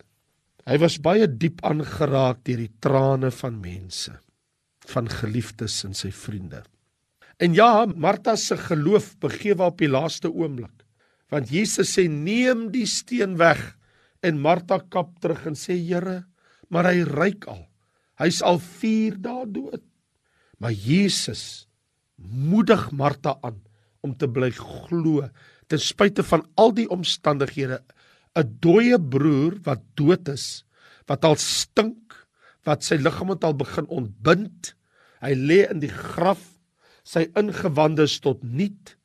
Hy 0.65 0.79
was 0.81 0.97
baie 0.97 1.27
diep 1.29 1.61
aangeraak 1.67 2.41
deur 2.47 2.63
die 2.63 2.73
trane 2.81 3.29
van 3.31 3.59
mense 3.61 4.15
van 4.93 5.09
geliefdes 5.09 5.83
en 5.87 5.95
sy 5.97 6.11
vriende. 6.13 6.63
En 7.41 7.55
ja, 7.55 7.85
Martha 7.85 8.35
se 8.39 8.57
geloof 8.57 9.15
begewe 9.19 9.67
op 9.67 9.81
die 9.81 9.91
laaste 9.91 10.31
oomblik. 10.31 10.85
Want 11.33 11.49
Jesus 11.51 11.95
sê 11.97 12.05
neem 12.07 12.69
die 12.71 12.85
steen 12.87 13.35
weg 13.41 13.61
en 14.25 14.39
Martha 14.41 14.79
kap 14.79 15.17
terug 15.21 15.43
en 15.49 15.57
sê 15.57 15.75
Here, 15.75 16.23
maar 16.69 16.87
hy 16.89 17.03
ryk 17.07 17.47
al. 17.51 17.65
Hy's 18.21 18.41
al 18.45 18.61
4 18.63 19.19
dae 19.21 19.45
dood. 19.51 19.83
Maar 20.61 20.71
Jesus 20.71 21.67
moedig 22.15 22.91
Martha 22.95 23.35
aan 23.43 23.59
om 24.05 24.13
te 24.15 24.29
bly 24.29 24.51
glo 24.55 25.25
ten 25.67 25.81
spyte 25.81 26.23
van 26.23 26.45
al 26.61 26.71
die 26.77 26.87
omstandighede. 26.93 27.81
'n 28.35 28.57
Dooie 28.61 28.99
broer 28.99 29.57
wat 29.65 29.81
dood 29.97 30.27
is, 30.29 30.65
wat 31.07 31.25
al 31.25 31.37
stink, 31.41 32.04
wat 32.65 32.85
sy 32.85 32.97
liggaam 32.99 33.33
het 33.35 33.45
al 33.45 33.55
begin 33.57 33.87
ontbind. 33.93 34.73
Hy 35.23 35.33
lê 35.37 35.63
in 35.69 35.81
die 35.83 35.93
graf, 35.93 36.41
sy 37.05 37.27
ingewande 37.37 38.07
is 38.09 38.17
tot 38.23 38.41
niet. 38.43 38.95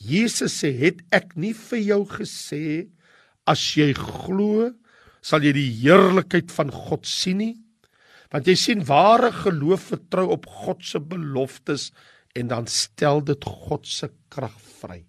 Jesus 0.00 0.60
sê, 0.62 0.72
"Het 0.76 1.00
ek 1.12 1.36
nie 1.36 1.52
vir 1.52 1.78
jou 1.78 2.04
gesê 2.04 2.88
as 3.46 3.76
jy 3.76 3.92
glo, 3.92 4.72
sal 5.22 5.40
jy 5.40 5.52
die 5.52 5.72
heerlikheid 5.82 6.50
van 6.50 6.70
God 6.70 7.06
sien 7.06 7.38
nie?" 7.38 7.56
Want 8.30 8.46
jy 8.46 8.54
sien 8.54 8.84
ware 8.84 9.32
geloof 9.32 9.90
vertrou 9.90 10.30
op 10.30 10.46
God 10.46 10.84
se 10.84 11.00
beloftes 11.00 11.90
en 12.34 12.48
dan 12.48 12.66
stel 12.66 13.20
dit 13.20 13.44
God 13.44 13.86
se 13.86 14.08
krag 14.28 14.60
vry. 14.60 15.04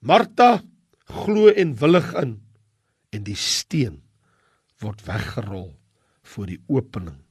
Martha 0.00 0.62
glo 1.06 1.48
en 1.48 1.74
willig 1.74 2.14
in 2.14 2.40
en 3.12 3.24
die 3.24 3.36
steen 3.36 4.02
word 4.82 5.06
weggerol 5.06 5.74
voor 6.22 6.46
die 6.46 6.60
opening 6.68 7.25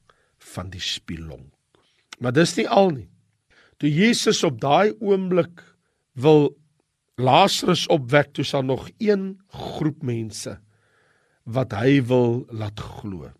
van 0.54 0.70
die 0.72 0.82
spilong. 0.82 1.48
Maar 2.20 2.34
dis 2.36 2.54
nie 2.56 2.68
al 2.68 2.92
nie. 2.94 3.08
Toe 3.80 3.90
Jesus 3.92 4.42
op 4.46 4.60
daai 4.60 4.94
oomblik 5.04 5.60
wil 6.16 6.54
Lazarus 7.20 7.86
opwek, 7.92 8.32
toe 8.36 8.44
sal 8.44 8.64
nog 8.64 8.88
een 9.00 9.34
groep 9.52 10.02
mense 10.04 10.58
wat 11.44 11.72
hy 11.76 12.00
wil 12.04 12.42
laat 12.50 12.80
glo. 12.80 13.30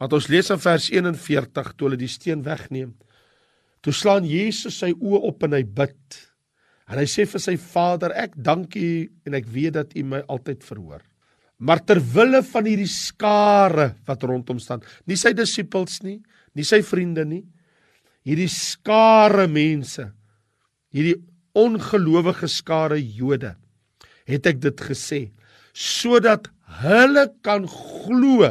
Want 0.00 0.14
ons 0.16 0.28
lees 0.32 0.50
in 0.52 0.60
vers 0.60 0.86
41 0.92 1.72
toe 1.74 1.88
hulle 1.88 2.00
die 2.00 2.10
steen 2.10 2.44
wegneem. 2.46 2.94
Toe 3.84 3.92
slaan 3.92 4.24
Jesus 4.28 4.78
sy 4.80 4.92
oë 4.94 5.20
op 5.28 5.44
en 5.44 5.56
hy 5.56 5.64
bid. 5.64 6.20
En 6.88 7.00
hy 7.00 7.06
sê 7.08 7.26
vir 7.28 7.40
sy 7.40 7.56
Vader, 7.60 8.12
ek 8.16 8.36
dank 8.36 8.76
U 8.76 8.88
en 9.28 9.36
ek 9.36 9.48
weet 9.52 9.76
dat 9.76 9.92
U 9.96 10.04
my 10.08 10.22
altyd 10.28 10.64
verhoor. 10.64 11.04
Maar 11.58 11.82
ter 11.86 12.00
wille 12.14 12.42
van 12.46 12.66
hierdie 12.66 12.90
skare 12.90 13.92
wat 14.06 14.24
rondom 14.26 14.58
staan, 14.62 14.82
nie 15.06 15.18
sy 15.18 15.32
disippels 15.36 16.00
nie, 16.02 16.18
nie 16.54 16.66
sy 16.66 16.80
vriende 16.86 17.24
nie, 17.28 17.44
hierdie 18.26 18.50
skare 18.50 19.46
mense, 19.50 20.08
hierdie 20.94 21.18
ongelowige 21.54 22.48
skare 22.50 22.98
Jode, 22.98 23.54
het 24.26 24.46
ek 24.50 24.60
dit 24.62 24.84
gesê 24.90 25.22
sodat 25.74 26.46
hulle 26.84 27.26
kan 27.42 27.64
glo 27.66 28.46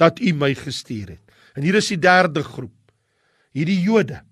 dat 0.00 0.20
U 0.20 0.32
my 0.36 0.54
gestuur 0.56 1.12
het. 1.14 1.34
En 1.52 1.64
hier 1.64 1.76
is 1.76 1.90
die 1.92 2.00
derde 2.00 2.40
groep. 2.44 2.72
Hierdie 3.52 3.82
Jode. 3.84 4.22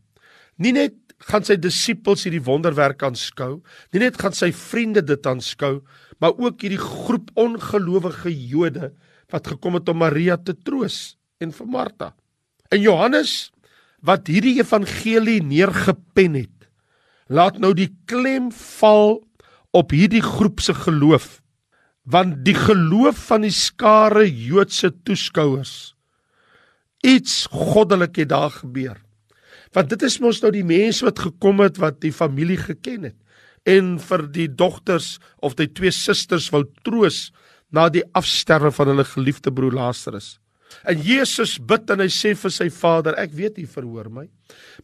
Nie 0.56 0.72
net 0.72 0.96
gaan 1.28 1.44
sy 1.44 1.56
disippels 1.60 2.24
hierdie 2.24 2.42
wonderwerk 2.44 3.02
aanskou, 3.04 3.60
nie 3.92 4.02
net 4.02 4.18
gaan 4.20 4.36
sy 4.36 4.50
vriende 4.56 5.02
dit 5.04 5.26
aanskou, 5.26 5.80
maar 6.20 6.36
ook 6.36 6.64
hierdie 6.64 6.80
groep 6.80 7.30
ongelowige 7.40 8.32
Jode 8.32 8.92
wat 9.30 9.52
gekom 9.52 9.78
het 9.78 9.88
om 9.88 10.00
Maria 10.02 10.36
te 10.36 10.54
troos 10.56 11.16
en 11.40 11.52
vir 11.54 11.68
Martha. 11.70 12.12
In 12.72 12.82
Johannes 12.84 13.50
wat 14.04 14.30
hierdie 14.32 14.58
evangelie 14.58 15.40
neergepen 15.44 16.38
het, 16.40 16.56
laat 17.28 17.60
nou 17.62 17.72
die 17.76 17.90
klem 18.10 18.50
val 18.54 19.20
op 19.76 19.94
hierdie 19.94 20.24
groep 20.24 20.62
se 20.64 20.74
geloof. 20.74 21.38
Want 22.10 22.40
die 22.46 22.56
geloof 22.56 23.18
van 23.28 23.44
die 23.44 23.54
skare 23.54 24.24
Joodse 24.26 24.90
toeskouers 25.04 25.92
iets 27.00 27.46
goddelik 27.50 28.16
het 28.20 28.28
daar 28.28 28.50
gebeur. 28.50 28.98
Want 29.76 29.90
dit 29.92 30.02
is 30.02 30.18
mos 30.22 30.40
nou 30.42 30.50
die 30.54 30.66
mense 30.66 31.04
wat 31.06 31.22
gekom 31.22 31.62
het 31.62 31.78
wat 31.78 32.00
die 32.02 32.14
familie 32.14 32.58
geken 32.58 33.10
het 33.10 33.18
en 33.68 33.98
vir 34.00 34.24
die 34.32 34.48
dogters 34.48 35.18
of 35.44 35.54
die 35.58 35.68
twee 35.68 35.92
susters 35.92 36.48
wou 36.50 36.64
troos 36.86 37.28
na 37.70 37.88
die 37.92 38.02
afsterwe 38.16 38.72
van 38.74 38.94
hulle 38.94 39.04
geliefde 39.06 39.52
broer 39.54 39.76
Lazarus. 39.76 40.38
En 40.88 40.98
Jesus 41.02 41.58
bid 41.58 41.90
en 41.92 42.02
hy 42.02 42.08
sê 42.12 42.32
vir 42.38 42.54
sy 42.54 42.68
Vader, 42.72 43.16
ek 43.18 43.34
weet 43.36 43.58
U 43.60 43.66
verhoor 43.68 44.08
my. 44.10 44.26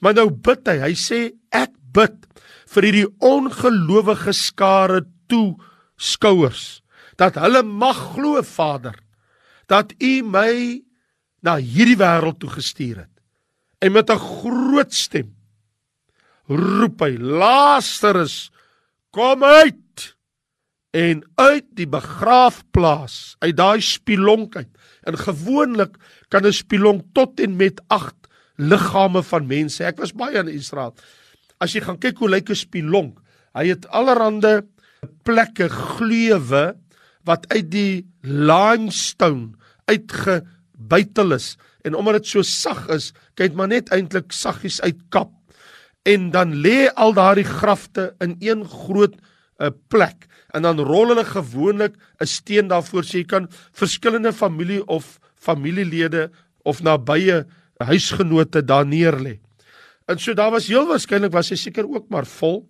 Maar 0.03 0.19
nou 0.19 0.29
bid 0.31 0.69
hy, 0.69 0.77
hy 0.83 0.95
sê 0.99 1.21
ek 1.55 1.73
bid 1.97 2.27
vir 2.75 2.89
hierdie 2.89 3.09
ongelowige 3.25 4.35
skare 4.37 5.05
toe 5.31 5.57
skouers 5.97 6.83
dat 7.17 7.39
hulle 7.41 7.63
mag 7.65 7.97
glo 8.13 8.43
Vader 8.45 8.99
dat 9.71 9.95
U 9.97 10.13
my 10.29 10.83
na 11.47 11.57
hierdie 11.63 11.97
wêreld 11.99 12.39
toe 12.43 12.51
gestuur 12.53 13.07
het. 13.07 13.16
En 13.79 13.93
met 13.93 14.11
'n 14.11 14.19
groot 14.19 14.93
stem 14.95 15.35
roep 16.47 17.01
hy: 17.01 17.17
Lazarus, 17.19 18.51
kom 19.11 19.45
uit! 19.45 20.15
En 20.91 21.23
uit 21.35 21.65
die 21.75 21.89
begraafplaas, 21.89 23.37
uit 23.39 23.57
daai 23.57 23.81
spilonk 23.81 24.57
uit, 24.57 24.71
En 25.07 25.15
gewoonlik 25.19 25.97
kan 26.29 26.47
'n 26.47 26.53
spilong 26.53 27.05
tot 27.13 27.41
en 27.41 27.57
met 27.57 27.83
8 27.87 28.15
liggame 28.57 29.23
van 29.23 29.47
mense. 29.47 29.85
Ek 29.85 29.99
was 29.99 30.13
baie 30.13 30.39
in 30.39 30.49
Israel. 30.49 30.95
As 31.59 31.73
jy 31.73 31.81
gaan 31.81 31.99
kyk 31.99 32.19
hoe 32.19 32.29
lyk 32.29 32.51
'n 32.51 32.55
spilong, 32.55 33.19
hy 33.55 33.69
het 33.69 33.87
allerhande 33.89 34.67
plekke 35.23 35.69
gleuwe 35.69 36.77
wat 37.25 37.47
uit 37.49 37.71
die 37.71 38.07
limestone 38.23 39.55
uitgebuitel 39.85 41.33
is 41.33 41.57
en 41.87 41.95
omdat 41.95 42.21
dit 42.21 42.35
so 42.35 42.43
sag 42.43 42.89
is, 42.93 43.13
kyk 43.39 43.55
maar 43.55 43.71
net 43.71 43.93
eintlik 43.95 44.35
saggies 44.35 44.81
uitkap 44.83 45.31
en 46.07 46.31
dan 46.35 46.55
lê 46.63 46.87
al 46.95 47.15
daardie 47.17 47.47
grafte 47.47 48.13
in 48.23 48.37
een 48.41 48.65
groot 48.67 49.15
'n 49.15 49.65
uh, 49.65 49.71
plek 49.89 50.27
en 50.55 50.63
dan 50.63 50.81
rol 50.81 51.09
hulle 51.13 51.25
gewoonlik 51.25 51.95
'n 52.21 52.27
steen 52.27 52.69
daarvoor 52.69 53.05
so 53.05 53.19
jy 53.19 53.25
kan 53.25 53.49
verskillende 53.73 54.33
familie 54.33 54.87
of 54.87 55.19
familielede 55.35 56.31
of 56.65 56.83
nabye 56.83 57.47
huisgenote 57.79 58.65
daar 58.65 58.87
neer 58.87 59.17
lê. 59.21 59.39
En 60.07 60.19
so 60.19 60.35
daar 60.35 60.51
was 60.51 60.67
heel 60.67 60.87
waarskynlik 60.87 61.33
was 61.33 61.51
hy 61.51 61.57
seker 61.57 61.87
ook 61.89 62.09
maar 62.09 62.27
vol. 62.27 62.69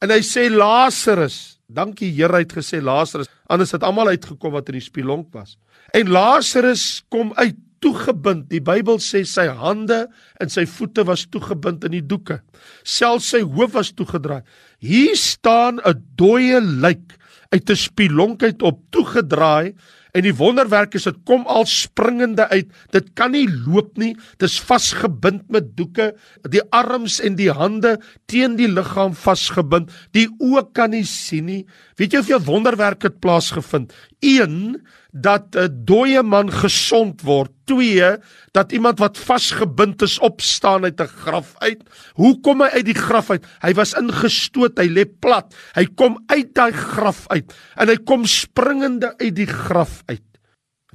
En 0.00 0.10
hy 0.10 0.20
sê 0.24 0.48
Lazarus, 0.48 1.60
dankie 1.68 2.10
Here 2.12 2.40
het 2.40 2.52
gesê 2.52 2.80
Lazarus, 2.82 3.28
anders 3.46 3.72
het 3.72 3.82
almal 3.82 4.08
uitgekom 4.08 4.52
wat 4.52 4.68
in 4.68 4.78
die 4.78 4.86
spilonk 4.86 5.28
was. 5.32 5.58
En 5.92 6.08
Lazarus 6.08 7.02
kom 7.08 7.32
uit 7.36 7.56
toegebind. 7.80 8.48
Die 8.52 8.62
Bybel 8.64 9.00
sê 9.02 9.24
sy 9.28 9.46
hande 9.48 10.04
en 10.40 10.52
sy 10.52 10.66
voete 10.68 11.04
was 11.08 11.26
toegebind 11.32 11.84
in 11.88 11.96
die 11.98 12.04
doeke. 12.04 12.40
Selfs 12.84 13.32
sy 13.34 13.42
hoof 13.42 13.74
was 13.78 13.92
toegedraai. 13.96 14.42
Hier 14.80 15.16
staan 15.16 15.80
'n 15.84 16.02
dooie 16.16 16.60
lijk 16.60 17.16
uit 17.50 17.70
'n 17.70 17.76
spilonk 17.76 18.42
uit 18.42 18.62
op 18.62 18.80
toegedraai 18.90 19.74
En 20.16 20.24
die 20.26 20.34
wonderwerk 20.34 20.96
is 20.98 21.06
dit 21.06 21.18
kom 21.28 21.44
al 21.50 21.66
springende 21.70 22.48
uit. 22.50 22.70
Dit 22.94 23.12
kan 23.18 23.32
nie 23.34 23.46
loop 23.46 23.96
nie. 24.00 24.12
Dit 24.38 24.48
is 24.48 24.58
vasgebind 24.66 25.46
met 25.52 25.72
doeke. 25.78 26.10
Die 26.50 26.62
arms 26.74 27.20
en 27.24 27.36
die 27.38 27.50
hande 27.54 27.96
teen 28.30 28.56
die 28.58 28.68
liggaam 28.70 29.14
vasgebind. 29.14 29.92
Die 30.16 30.26
oë 30.42 30.66
kan 30.74 30.94
nie 30.94 31.06
sien 31.08 31.46
nie. 31.50 31.62
Weet 32.00 32.16
jy 32.16 32.24
of 32.24 32.32
jy 32.32 32.40
wonderwerk 32.48 33.06
het 33.06 33.20
plaasgevind? 33.22 33.94
1 34.20 34.80
dat 35.12 35.56
'n 35.56 35.84
dooie 35.84 36.22
man 36.22 36.52
gesond 36.52 37.22
word. 37.22 37.50
2 37.64 38.18
dat 38.52 38.72
iemand 38.72 38.98
wat 38.98 39.18
vasgebind 39.18 40.02
is 40.02 40.18
opstaan 40.18 40.84
uit 40.84 41.00
'n 41.00 41.06
graf 41.06 41.54
uit. 41.58 41.82
Hoe 42.14 42.40
kom 42.40 42.60
hy 42.60 42.68
uit 42.68 42.84
die 42.84 42.94
graf 42.94 43.30
uit? 43.30 43.46
Hy 43.60 43.72
was 43.74 43.94
ingestoot, 43.94 44.78
hy 44.78 44.88
lê 44.88 45.04
plat. 45.04 45.54
Hy 45.74 45.86
kom 45.94 46.22
uit 46.26 46.54
daai 46.54 46.72
graf 46.72 47.26
uit 47.28 47.54
en 47.76 47.88
hy 47.88 47.96
kom 47.96 48.24
springende 48.26 49.14
uit 49.18 49.34
die 49.36 49.46
graf 49.46 50.02
uit. 50.06 50.22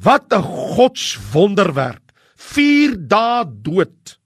Wat 0.02 0.34
'n 0.34 0.42
godswonderwerk. 0.76 2.12
4 2.36 2.96
dae 3.08 3.46
dood. 3.62 4.20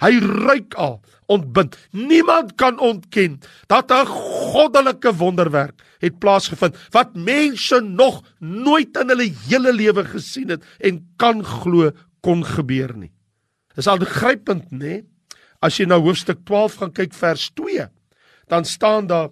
Hy 0.00 0.18
ruik 0.18 0.74
al 0.74 1.02
ontbind. 1.30 1.78
Niemand 1.94 2.54
kan 2.58 2.78
ontken 2.78 3.38
dat 3.70 3.90
'n 3.90 4.06
goddelike 4.06 5.14
wonderwerk 5.14 5.82
het 5.98 6.18
plaasgevind 6.18 6.76
wat 6.90 7.14
mense 7.14 7.80
nog 7.80 8.22
nooit 8.38 8.96
in 8.96 9.08
hulle 9.08 9.32
hele 9.48 9.72
lewe 9.72 10.04
gesien 10.04 10.48
het 10.48 10.64
en 10.78 11.06
kan 11.16 11.44
glo 11.44 11.90
kon 12.20 12.44
gebeur 12.44 12.96
nie. 12.96 13.12
Dis 13.74 13.86
al 13.86 13.98
grypend, 13.98 14.70
nê? 14.70 15.04
As 15.60 15.76
jy 15.76 15.86
nou 15.86 16.00
hoofstuk 16.00 16.44
12 16.44 16.74
gaan 16.74 16.92
kyk 16.92 17.14
vers 17.14 17.50
2, 17.54 17.86
dan 18.48 18.64
staan 18.64 19.06
daar 19.06 19.30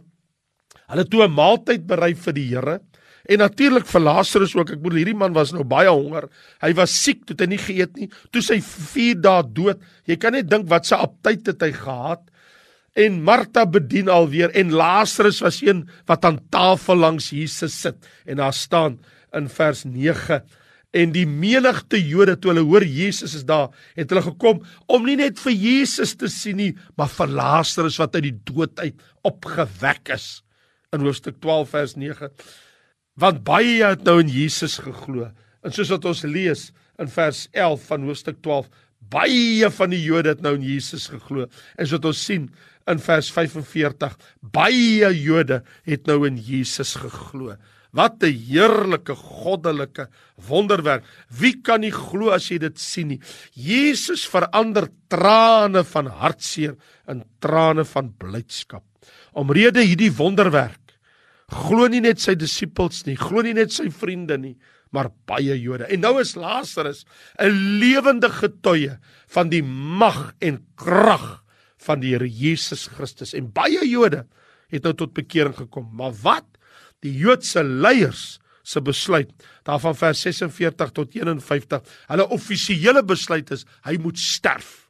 hulle 0.89 1.05
toe 1.05 1.25
'n 1.25 1.35
maaltyd 1.35 1.87
berei 1.87 2.15
vir 2.15 2.33
die 2.33 2.49
Here 2.49 2.81
En 3.29 3.43
natuurlik 3.43 3.85
vir 3.87 4.01
Lazarus 4.01 4.55
ook. 4.57 4.73
Ek 4.73 4.81
bedoel 4.81 5.03
hierdie 5.03 5.19
man 5.21 5.35
was 5.37 5.53
nou 5.53 5.65
baie 5.69 5.91
honger. 5.91 6.31
Hy 6.65 6.73
was 6.79 6.95
siek, 6.97 7.27
toe 7.27 7.37
het 7.37 7.45
hy 7.45 7.51
nie 7.53 7.61
geëet 7.61 7.99
nie. 8.01 8.09
Toe 8.33 8.43
sy 8.45 8.57
4 8.65 9.21
dae 9.21 9.45
dood. 9.45 9.83
Jy 10.09 10.17
kan 10.21 10.33
net 10.37 10.49
dink 10.49 10.69
wat 10.73 10.89
sy 10.89 10.97
aptyt 10.97 11.51
het 11.53 11.65
hy 11.67 11.75
gehad. 11.77 12.25
En 12.99 13.21
Martha 13.23 13.67
bedien 13.69 14.09
alweer 14.11 14.55
en 14.57 14.73
Lazarus 14.75 15.43
was 15.45 15.61
een 15.63 15.85
wat 16.09 16.25
aan 16.25 16.41
tafel 16.51 16.99
langs 17.05 17.29
Jesus 17.35 17.77
sit. 17.85 18.01
En 18.25 18.41
daar 18.41 18.57
staan 18.57 18.97
in 19.37 19.51
vers 19.53 19.85
9 19.85 20.41
en 20.97 21.11
die 21.13 21.27
menigte 21.29 21.99
Jode 22.01 22.39
toe 22.41 22.55
hulle 22.55 22.65
hoor 22.65 22.85
Jesus 22.89 23.35
is 23.37 23.45
daar, 23.45 23.69
het 23.93 24.09
hulle 24.09 24.23
gekom 24.25 24.63
om 24.89 25.05
nie 25.05 25.19
net 25.21 25.37
vir 25.45 25.53
Jesus 25.53 26.15
te 26.17 26.31
sien 26.33 26.57
nie, 26.57 26.71
maar 26.97 27.11
vir 27.13 27.29
Lazarus 27.29 27.99
wat 28.01 28.17
uit 28.17 28.25
die 28.31 28.39
dood 28.49 28.81
uit 28.81 28.97
opgewek 29.29 30.15
is. 30.17 30.41
In 30.97 31.05
hoofstuk 31.05 31.37
12 31.45 31.77
vers 31.77 31.95
9 32.01 32.33
want 33.19 33.43
baie 33.47 33.83
het 33.83 34.05
nou 34.07 34.21
in 34.23 34.31
Jesus 34.31 34.79
geglo. 34.83 35.29
En 35.67 35.75
soos 35.75 35.91
wat 35.91 36.07
ons 36.09 36.23
lees 36.27 36.69
in 37.03 37.11
vers 37.11 37.47
11 37.53 37.87
van 37.91 38.07
hoofstuk 38.07 38.39
12, 38.45 38.69
baie 39.13 39.71
van 39.75 39.93
die 39.95 40.03
Jode 40.03 40.35
het 40.35 40.45
nou 40.45 40.55
in 40.59 40.67
Jesus 40.67 41.09
geglo. 41.11 41.49
En 41.77 41.87
soos 41.87 41.99
wat 41.99 42.11
ons 42.13 42.23
sien 42.29 42.47
in 42.89 43.03
vers 43.03 43.31
45, 43.35 44.15
baie 44.41 45.11
Jode 45.17 45.63
het 45.89 46.07
nou 46.09 46.23
in 46.29 46.39
Jesus 46.41 46.95
geglo. 47.01 47.57
Wat 47.93 48.23
'n 48.23 48.33
heerlike 48.33 49.15
goddelike 49.15 50.09
wonderwerk. 50.37 51.05
Wie 51.31 51.61
kan 51.63 51.81
nie 51.81 51.91
glo 51.91 52.31
as 52.31 52.51
jy 52.51 52.59
dit 52.59 52.79
sien 52.79 53.09
nie? 53.09 53.21
Jesus 53.55 54.29
verander 54.29 54.89
trane 55.09 55.85
van 55.85 56.07
hartseer 56.07 56.77
in 57.09 57.25
trane 57.41 57.85
van 57.85 58.13
blydskap. 58.13 58.85
Omrede 59.33 59.81
hierdie 59.81 60.13
wonderwerk 60.13 60.88
glo 61.49 61.89
nie 61.89 62.03
net 62.05 62.21
sy 62.21 62.35
disippels 62.39 63.07
nie, 63.07 63.17
glo 63.17 63.43
nie 63.43 63.57
net 63.57 63.73
sy 63.73 63.89
vriende 63.91 64.37
nie, 64.41 64.57
maar 64.93 65.11
baie 65.29 65.57
Jode. 65.57 65.89
En 65.93 66.01
nou 66.01 66.19
is 66.21 66.37
Lazarus 66.37 67.05
'n 67.39 67.81
lewende 67.81 68.29
getuie 68.29 68.99
van 69.29 69.49
die 69.49 69.63
mag 69.63 70.35
en 70.41 70.65
krag 70.77 71.45
van 71.79 72.01
die 72.01 72.13
Here 72.13 72.29
Jesus 72.29 72.87
Christus. 72.87 73.35
En 73.35 73.53
baie 73.53 73.87
Jode 73.89 74.27
het 74.69 74.85
nou 74.85 74.95
tot 74.95 75.15
bekering 75.15 75.55
gekom. 75.57 75.89
Maar 75.93 76.13
wat 76.23 76.47
die 77.01 77.13
Joodse 77.13 77.63
leiers 77.63 78.39
se 78.63 78.81
besluit 78.81 79.31
daarvan 79.65 79.97
vers 79.97 80.21
46 80.21 80.93
tot 80.93 81.15
51, 81.15 81.83
hulle 82.09 82.29
offisiële 82.29 83.03
besluit 83.03 83.51
is 83.51 83.65
hy 83.87 83.97
moet 83.97 84.19
sterf. 84.19 84.89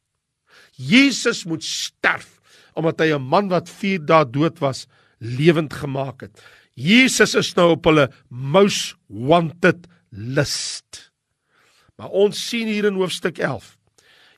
Jesus 0.74 1.44
moet 1.44 1.64
sterf 1.64 2.36
omdat 2.78 3.00
hy 3.00 3.14
'n 3.14 3.22
man 3.22 3.48
wat 3.48 3.68
4 3.68 3.98
dae 4.06 4.24
dood 4.24 4.58
was 4.60 4.86
lewend 5.18 5.74
gemaak 5.74 6.26
het. 6.26 6.42
Jesus 6.78 7.34
is 7.38 7.54
nou 7.58 7.72
op 7.74 7.88
hulle 7.90 8.06
most 8.30 8.96
wanted 9.06 9.88
list. 10.14 11.10
Maar 11.98 12.14
ons 12.14 12.38
sien 12.38 12.70
hier 12.70 12.86
in 12.86 13.00
hoofstuk 13.00 13.40
11. 13.42 13.74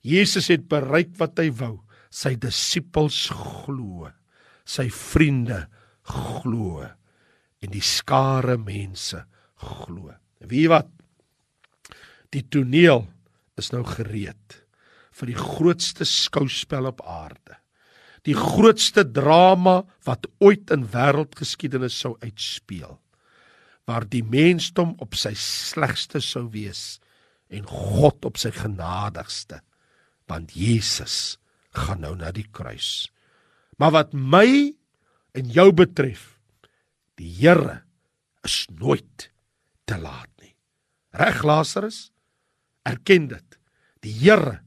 Jesus 0.01 0.49
het 0.49 0.64
bereik 0.69 1.12
wat 1.21 1.37
hy 1.43 1.51
wou. 1.61 1.77
Sy 2.11 2.35
disippels 2.40 3.29
glo. 3.37 4.09
Sy 4.64 4.88
vriende 4.95 5.66
glo 6.09 6.81
en 7.61 7.73
die 7.75 7.85
skare 7.85 8.57
mense 8.57 9.21
glo. 9.61 10.14
Wie 10.49 10.64
wat? 10.73 10.88
Die 12.33 12.47
toneel 12.49 13.05
is 13.61 13.69
nou 13.75 13.85
gereed 13.85 14.62
vir 15.21 15.33
die 15.35 15.37
grootste 15.37 16.07
skouspel 16.09 16.88
op 16.88 17.03
aarde 17.05 17.60
die 18.28 18.37
grootste 18.37 19.04
drama 19.06 19.80
wat 20.04 20.26
ooit 20.44 20.70
in 20.74 20.85
wêreldgeskiedenis 20.92 21.96
sou 22.02 22.16
uitspeel 22.20 22.98
waar 23.88 24.04
die 24.06 24.22
mensdom 24.22 24.94
op 25.02 25.16
sy 25.18 25.33
slegste 25.38 26.20
sou 26.22 26.46
wees 26.52 27.00
en 27.50 27.66
God 27.66 28.26
op 28.28 28.38
sy 28.38 28.52
genadigste 28.54 29.62
want 30.30 30.54
Jesus 30.54 31.40
gaan 31.74 32.04
nou 32.04 32.12
na 32.18 32.30
die 32.35 32.46
kruis. 32.54 33.11
Maar 33.78 33.94
wat 33.96 34.12
my 34.14 34.70
en 35.35 35.50
jou 35.50 35.70
betref 35.74 36.37
die 37.18 37.30
Here 37.40 37.80
is 38.46 38.64
nooit 38.72 39.28
te 39.90 39.98
laat 39.98 40.30
nie. 40.40 40.54
Reg 41.18 41.42
Lazarus? 41.44 42.09
Erken 42.87 43.28
dit. 43.28 43.59
Die 44.06 44.14
Here 44.22 44.61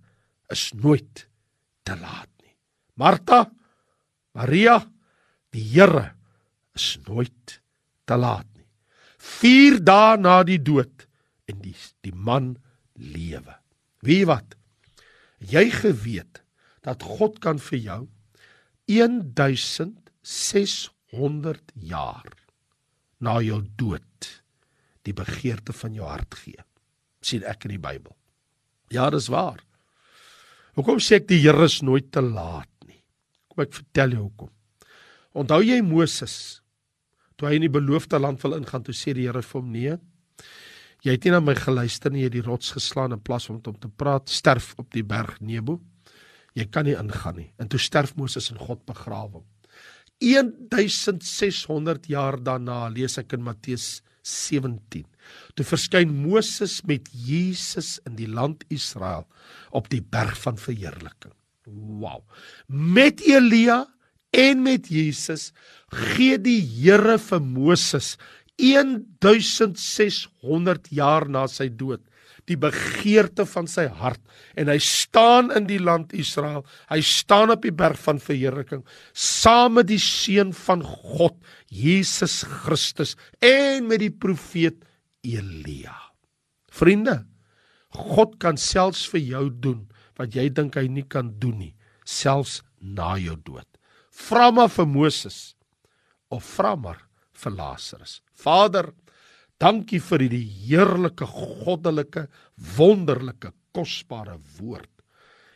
is 0.51 0.71
nooit 0.75 1.25
te 1.87 1.95
laat 1.97 2.32
Martha, 2.99 3.51
Maria, 4.33 4.79
die 5.53 5.63
Here 5.73 6.11
is 6.75 6.97
nooit 7.07 7.61
te 8.05 8.17
laat 8.17 8.47
nie. 8.57 8.65
4 9.17 9.79
dae 9.85 10.17
na 10.19 10.43
die 10.43 10.61
dood 10.61 11.07
en 11.49 11.61
die 11.63 11.75
die 12.03 12.13
man 12.13 12.57
lewe. 12.99 13.55
Wie 14.03 14.25
wat? 14.27 14.55
Jy 15.39 15.69
geweet 15.73 16.43
dat 16.83 17.03
God 17.03 17.39
kan 17.43 17.59
vir 17.59 17.79
jou 17.79 18.07
1600 18.91 21.71
jaar 21.75 22.27
na 23.23 23.39
jou 23.41 23.61
dood 23.79 24.43
die 25.07 25.15
begeerte 25.15 25.73
van 25.75 25.93
jou 25.95 26.07
hart 26.07 26.35
gee. 26.35 26.63
sien 27.23 27.43
ek 27.47 27.63
in 27.67 27.71
die 27.77 27.79
Bybel. 27.79 28.11
Ja, 28.91 29.09
dis 29.13 29.29
waar. 29.31 29.61
Hoekom 30.75 30.99
sê 30.99 31.15
ek 31.21 31.29
die 31.29 31.39
Here 31.39 31.63
is 31.69 31.81
nooit 31.85 32.11
te 32.11 32.21
laat? 32.23 32.72
Kom 33.53 33.63
ek 33.67 33.75
vertel 33.77 34.17
jou 34.17 34.25
hoekom. 34.25 34.49
Onthou 35.37 35.61
jy 35.61 35.77
Moses 35.85 36.35
toe 37.37 37.49
hy 37.49 37.57
in 37.57 37.65
die 37.67 37.73
beloofde 37.73 38.19
land 38.21 38.41
wil 38.43 38.57
ingaan 38.57 38.83
toe 38.85 38.95
sê 38.97 39.13
die 39.13 39.27
Here 39.27 39.41
vir 39.45 39.59
hom 39.59 39.71
nee. 39.73 39.95
Jy 41.03 41.17
het 41.17 41.25
nie 41.25 41.33
na 41.33 41.41
my 41.43 41.55
geluister 41.57 42.13
nie, 42.13 42.23
jy 42.23 42.29
het 42.29 42.37
die 42.37 42.45
rots 42.45 42.71
geslaan 42.73 43.15
in 43.15 43.21
plaas 43.21 43.49
om 43.49 43.57
met 43.57 43.67
hom 43.67 43.79
te 43.81 43.89
praat, 43.89 44.29
sterf 44.31 44.71
op 44.79 44.89
die 44.95 45.03
berg 45.05 45.39
Nebo. 45.43 45.79
Jy 46.57 46.67
kan 46.71 46.85
nie 46.87 46.95
ingaan 46.95 47.37
nie. 47.41 47.49
En 47.59 47.69
toe 47.69 47.81
sterf 47.81 48.15
Moses 48.15 48.51
en 48.53 48.61
God 48.61 48.85
begrawe 48.89 49.41
hom. 49.41 49.47
1600 50.23 52.07
jaar 52.07 52.37
daarna 52.39 52.87
lees 52.93 53.17
ek 53.19 53.33
in 53.35 53.43
Matteus 53.43 54.01
17. 54.23 55.03
Toe 55.57 55.65
verskyn 55.67 56.13
Moses 56.23 56.79
met 56.87 57.09
Jesus 57.11 57.97
in 58.07 58.15
die 58.15 58.29
land 58.29 58.63
Israel 58.71 59.27
op 59.75 59.89
die 59.91 60.01
berg 60.01 60.37
van 60.45 60.57
verheerliking. 60.61 61.33
Wow. 61.65 62.21
Met 62.67 63.21
Elia 63.21 63.87
en 64.33 64.63
met 64.65 64.87
Jesus 64.89 65.51
gee 65.93 66.39
die 66.41 66.61
Here 66.61 67.19
vir 67.21 67.41
Moses 67.41 68.17
1600 68.57 70.89
jaar 70.93 71.29
na 71.29 71.47
sy 71.49 71.69
dood 71.69 72.01
die 72.49 72.57
begeerte 72.59 73.45
van 73.47 73.67
sy 73.71 73.85
hart 74.01 74.19
en 74.59 74.67
hy 74.71 74.79
staan 74.83 75.51
in 75.55 75.67
die 75.69 75.79
land 75.79 76.13
Israel. 76.17 76.65
Hy 76.91 76.99
staan 77.05 77.53
op 77.53 77.61
die 77.63 77.75
berg 77.75 77.99
van 78.03 78.19
verheerliking 78.21 78.83
saam 79.15 79.73
met 79.79 79.87
die 79.91 80.01
seun 80.01 80.53
van 80.65 80.83
God, 80.83 81.37
Jesus 81.71 82.43
Christus 82.63 83.15
en 83.39 83.87
met 83.87 83.99
die 84.03 84.11
profeet 84.11 84.77
Elia. 85.23 85.95
Vriende, 86.73 87.23
God 87.93 88.39
kan 88.43 88.57
selfs 88.59 89.05
vir 89.11 89.21
jou 89.23 89.45
doen 89.63 89.81
wat 90.19 90.35
jy 90.35 90.49
dink 90.49 90.77
hy 90.79 90.87
nie 90.87 91.05
kan 91.09 91.31
doen 91.39 91.57
nie, 91.59 91.73
selfs 92.05 92.61
na 92.79 93.15
jou 93.21 93.35
dood. 93.35 93.67
Vra 94.13 94.51
maar 94.53 94.69
vir 94.69 94.87
Moses 94.89 95.55
of 96.33 96.45
vra 96.57 96.75
maar 96.75 97.01
vir 97.43 97.55
Lazarus. 97.57 98.19
Vader, 98.33 98.91
dankie 99.61 100.01
vir 100.03 100.25
hierdie 100.25 100.45
heerlike, 100.67 101.25
goddelike, 101.25 102.27
wonderlike, 102.77 103.53
kosbare 103.73 104.37
woord. 104.59 104.92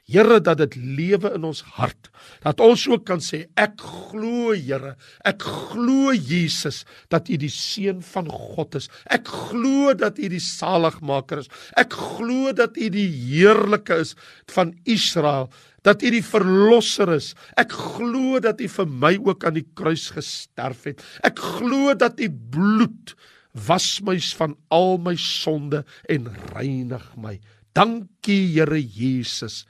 Here 0.08 0.38
dat 0.39 0.62
dit 0.62 0.76
lewe 0.80 1.34
in 1.36 1.43
ons 1.43 1.60
hart. 1.76 2.08
Dat 2.39 2.62
ons 2.63 2.86
ook 2.88 3.04
kan 3.10 3.20
sê 3.20 3.41
ek 3.60 3.82
glo 3.84 4.54
Here, 4.56 4.93
ek 5.28 5.43
glo 5.43 6.13
Jesus 6.15 6.86
dat 7.12 7.28
U 7.28 7.36
die 7.36 7.52
seun 7.52 8.00
van 8.13 8.30
God 8.32 8.78
is. 8.80 8.88
Ek 9.12 9.28
glo 9.28 9.91
dat 10.00 10.15
U 10.15 10.30
die 10.32 10.39
saligmaker 10.43 11.41
is. 11.43 11.52
Ek 11.76 11.91
glo 11.91 12.54
dat 12.56 12.80
U 12.80 12.88
die 12.93 13.10
heerlike 13.12 13.98
is 14.06 14.13
van 14.56 14.72
Israel, 14.88 15.50
dat 15.84 16.00
U 16.00 16.13
die 16.15 16.24
verlosser 16.24 17.12
is. 17.17 17.34
Ek 17.60 17.76
glo 17.76 18.39
dat 18.39 18.63
U 18.63 18.70
vir 18.78 18.88
my 18.88 19.12
ook 19.20 19.43
aan 19.43 19.60
die 19.60 19.67
kruis 19.76 20.08
gesterf 20.15 20.88
het. 20.88 21.04
Ek 21.28 21.36
glo 21.36 21.91
dat 22.00 22.24
U 22.24 22.32
bloed 22.32 23.12
was 23.67 23.98
my 24.08 24.15
van 24.39 24.56
al 24.72 24.96
my 25.04 25.17
sonde 25.20 25.84
en 26.08 26.32
reinig 26.56 27.12
my. 27.20 27.36
Dankie 27.76 28.56
Here 28.56 28.80
Jesus 28.80 29.65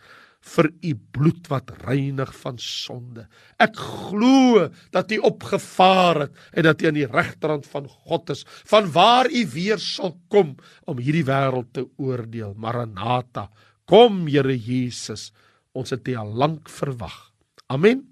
vir 0.56 0.70
u 0.72 0.94
bloed 1.16 1.48
wat 1.52 1.72
reinig 1.84 2.32
van 2.42 2.58
sonde. 2.62 3.28
Ek 3.62 3.76
glo 3.78 4.68
dat 4.96 5.12
u 5.12 5.20
opgevaar 5.28 6.24
het 6.26 6.42
en 6.54 6.68
dat 6.70 6.82
u 6.82 6.90
aan 6.90 7.00
die 7.00 7.10
regterhand 7.10 7.68
van 7.72 7.88
God 7.88 8.34
is, 8.36 8.44
van 8.70 8.92
waar 8.92 9.30
u 9.32 9.46
weer 9.54 9.82
sal 9.82 10.16
kom 10.32 10.56
om 10.86 11.02
hierdie 11.02 11.26
wêreld 11.28 11.74
te 11.76 11.88
oordeel. 11.98 12.56
Maranatha, 12.56 13.48
kom 13.86 14.26
Here 14.28 14.56
Jesus. 14.56 15.32
Ons 15.78 15.94
het 15.94 16.08
u 16.08 16.16
al 16.16 16.32
lank 16.34 16.70
verwag. 16.70 17.32
Amen. 17.68 18.06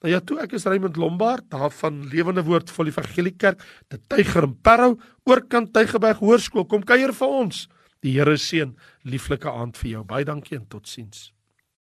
Nou 0.00 0.12
ja, 0.14 0.22
toe 0.24 0.38
ek 0.40 0.54
is 0.56 0.64
Raymond 0.64 0.96
Lombard, 0.96 1.44
daar 1.52 1.72
van 1.76 1.98
Lewende 2.08 2.44
Woord 2.46 2.70
vol 2.72 2.88
Evangelie 2.88 3.34
Kerk, 3.36 3.60
te 3.92 3.98
Tyger 4.08 4.46
en 4.48 4.54
Parow, 4.64 4.94
oorkant 5.28 5.74
Tygerberg 5.76 6.22
Hoërskool. 6.24 6.64
Kom 6.70 6.86
kuier 6.88 7.12
vir 7.16 7.34
ons. 7.42 7.66
Die 8.00 8.14
Here 8.16 8.38
seën 8.40 8.72
lieflike 9.04 9.50
aand 9.50 9.76
vir 9.76 9.90
jou. 9.98 10.06
Baie 10.08 10.24
dankie 10.24 10.56
en 10.56 10.64
totsiens. 10.72 11.28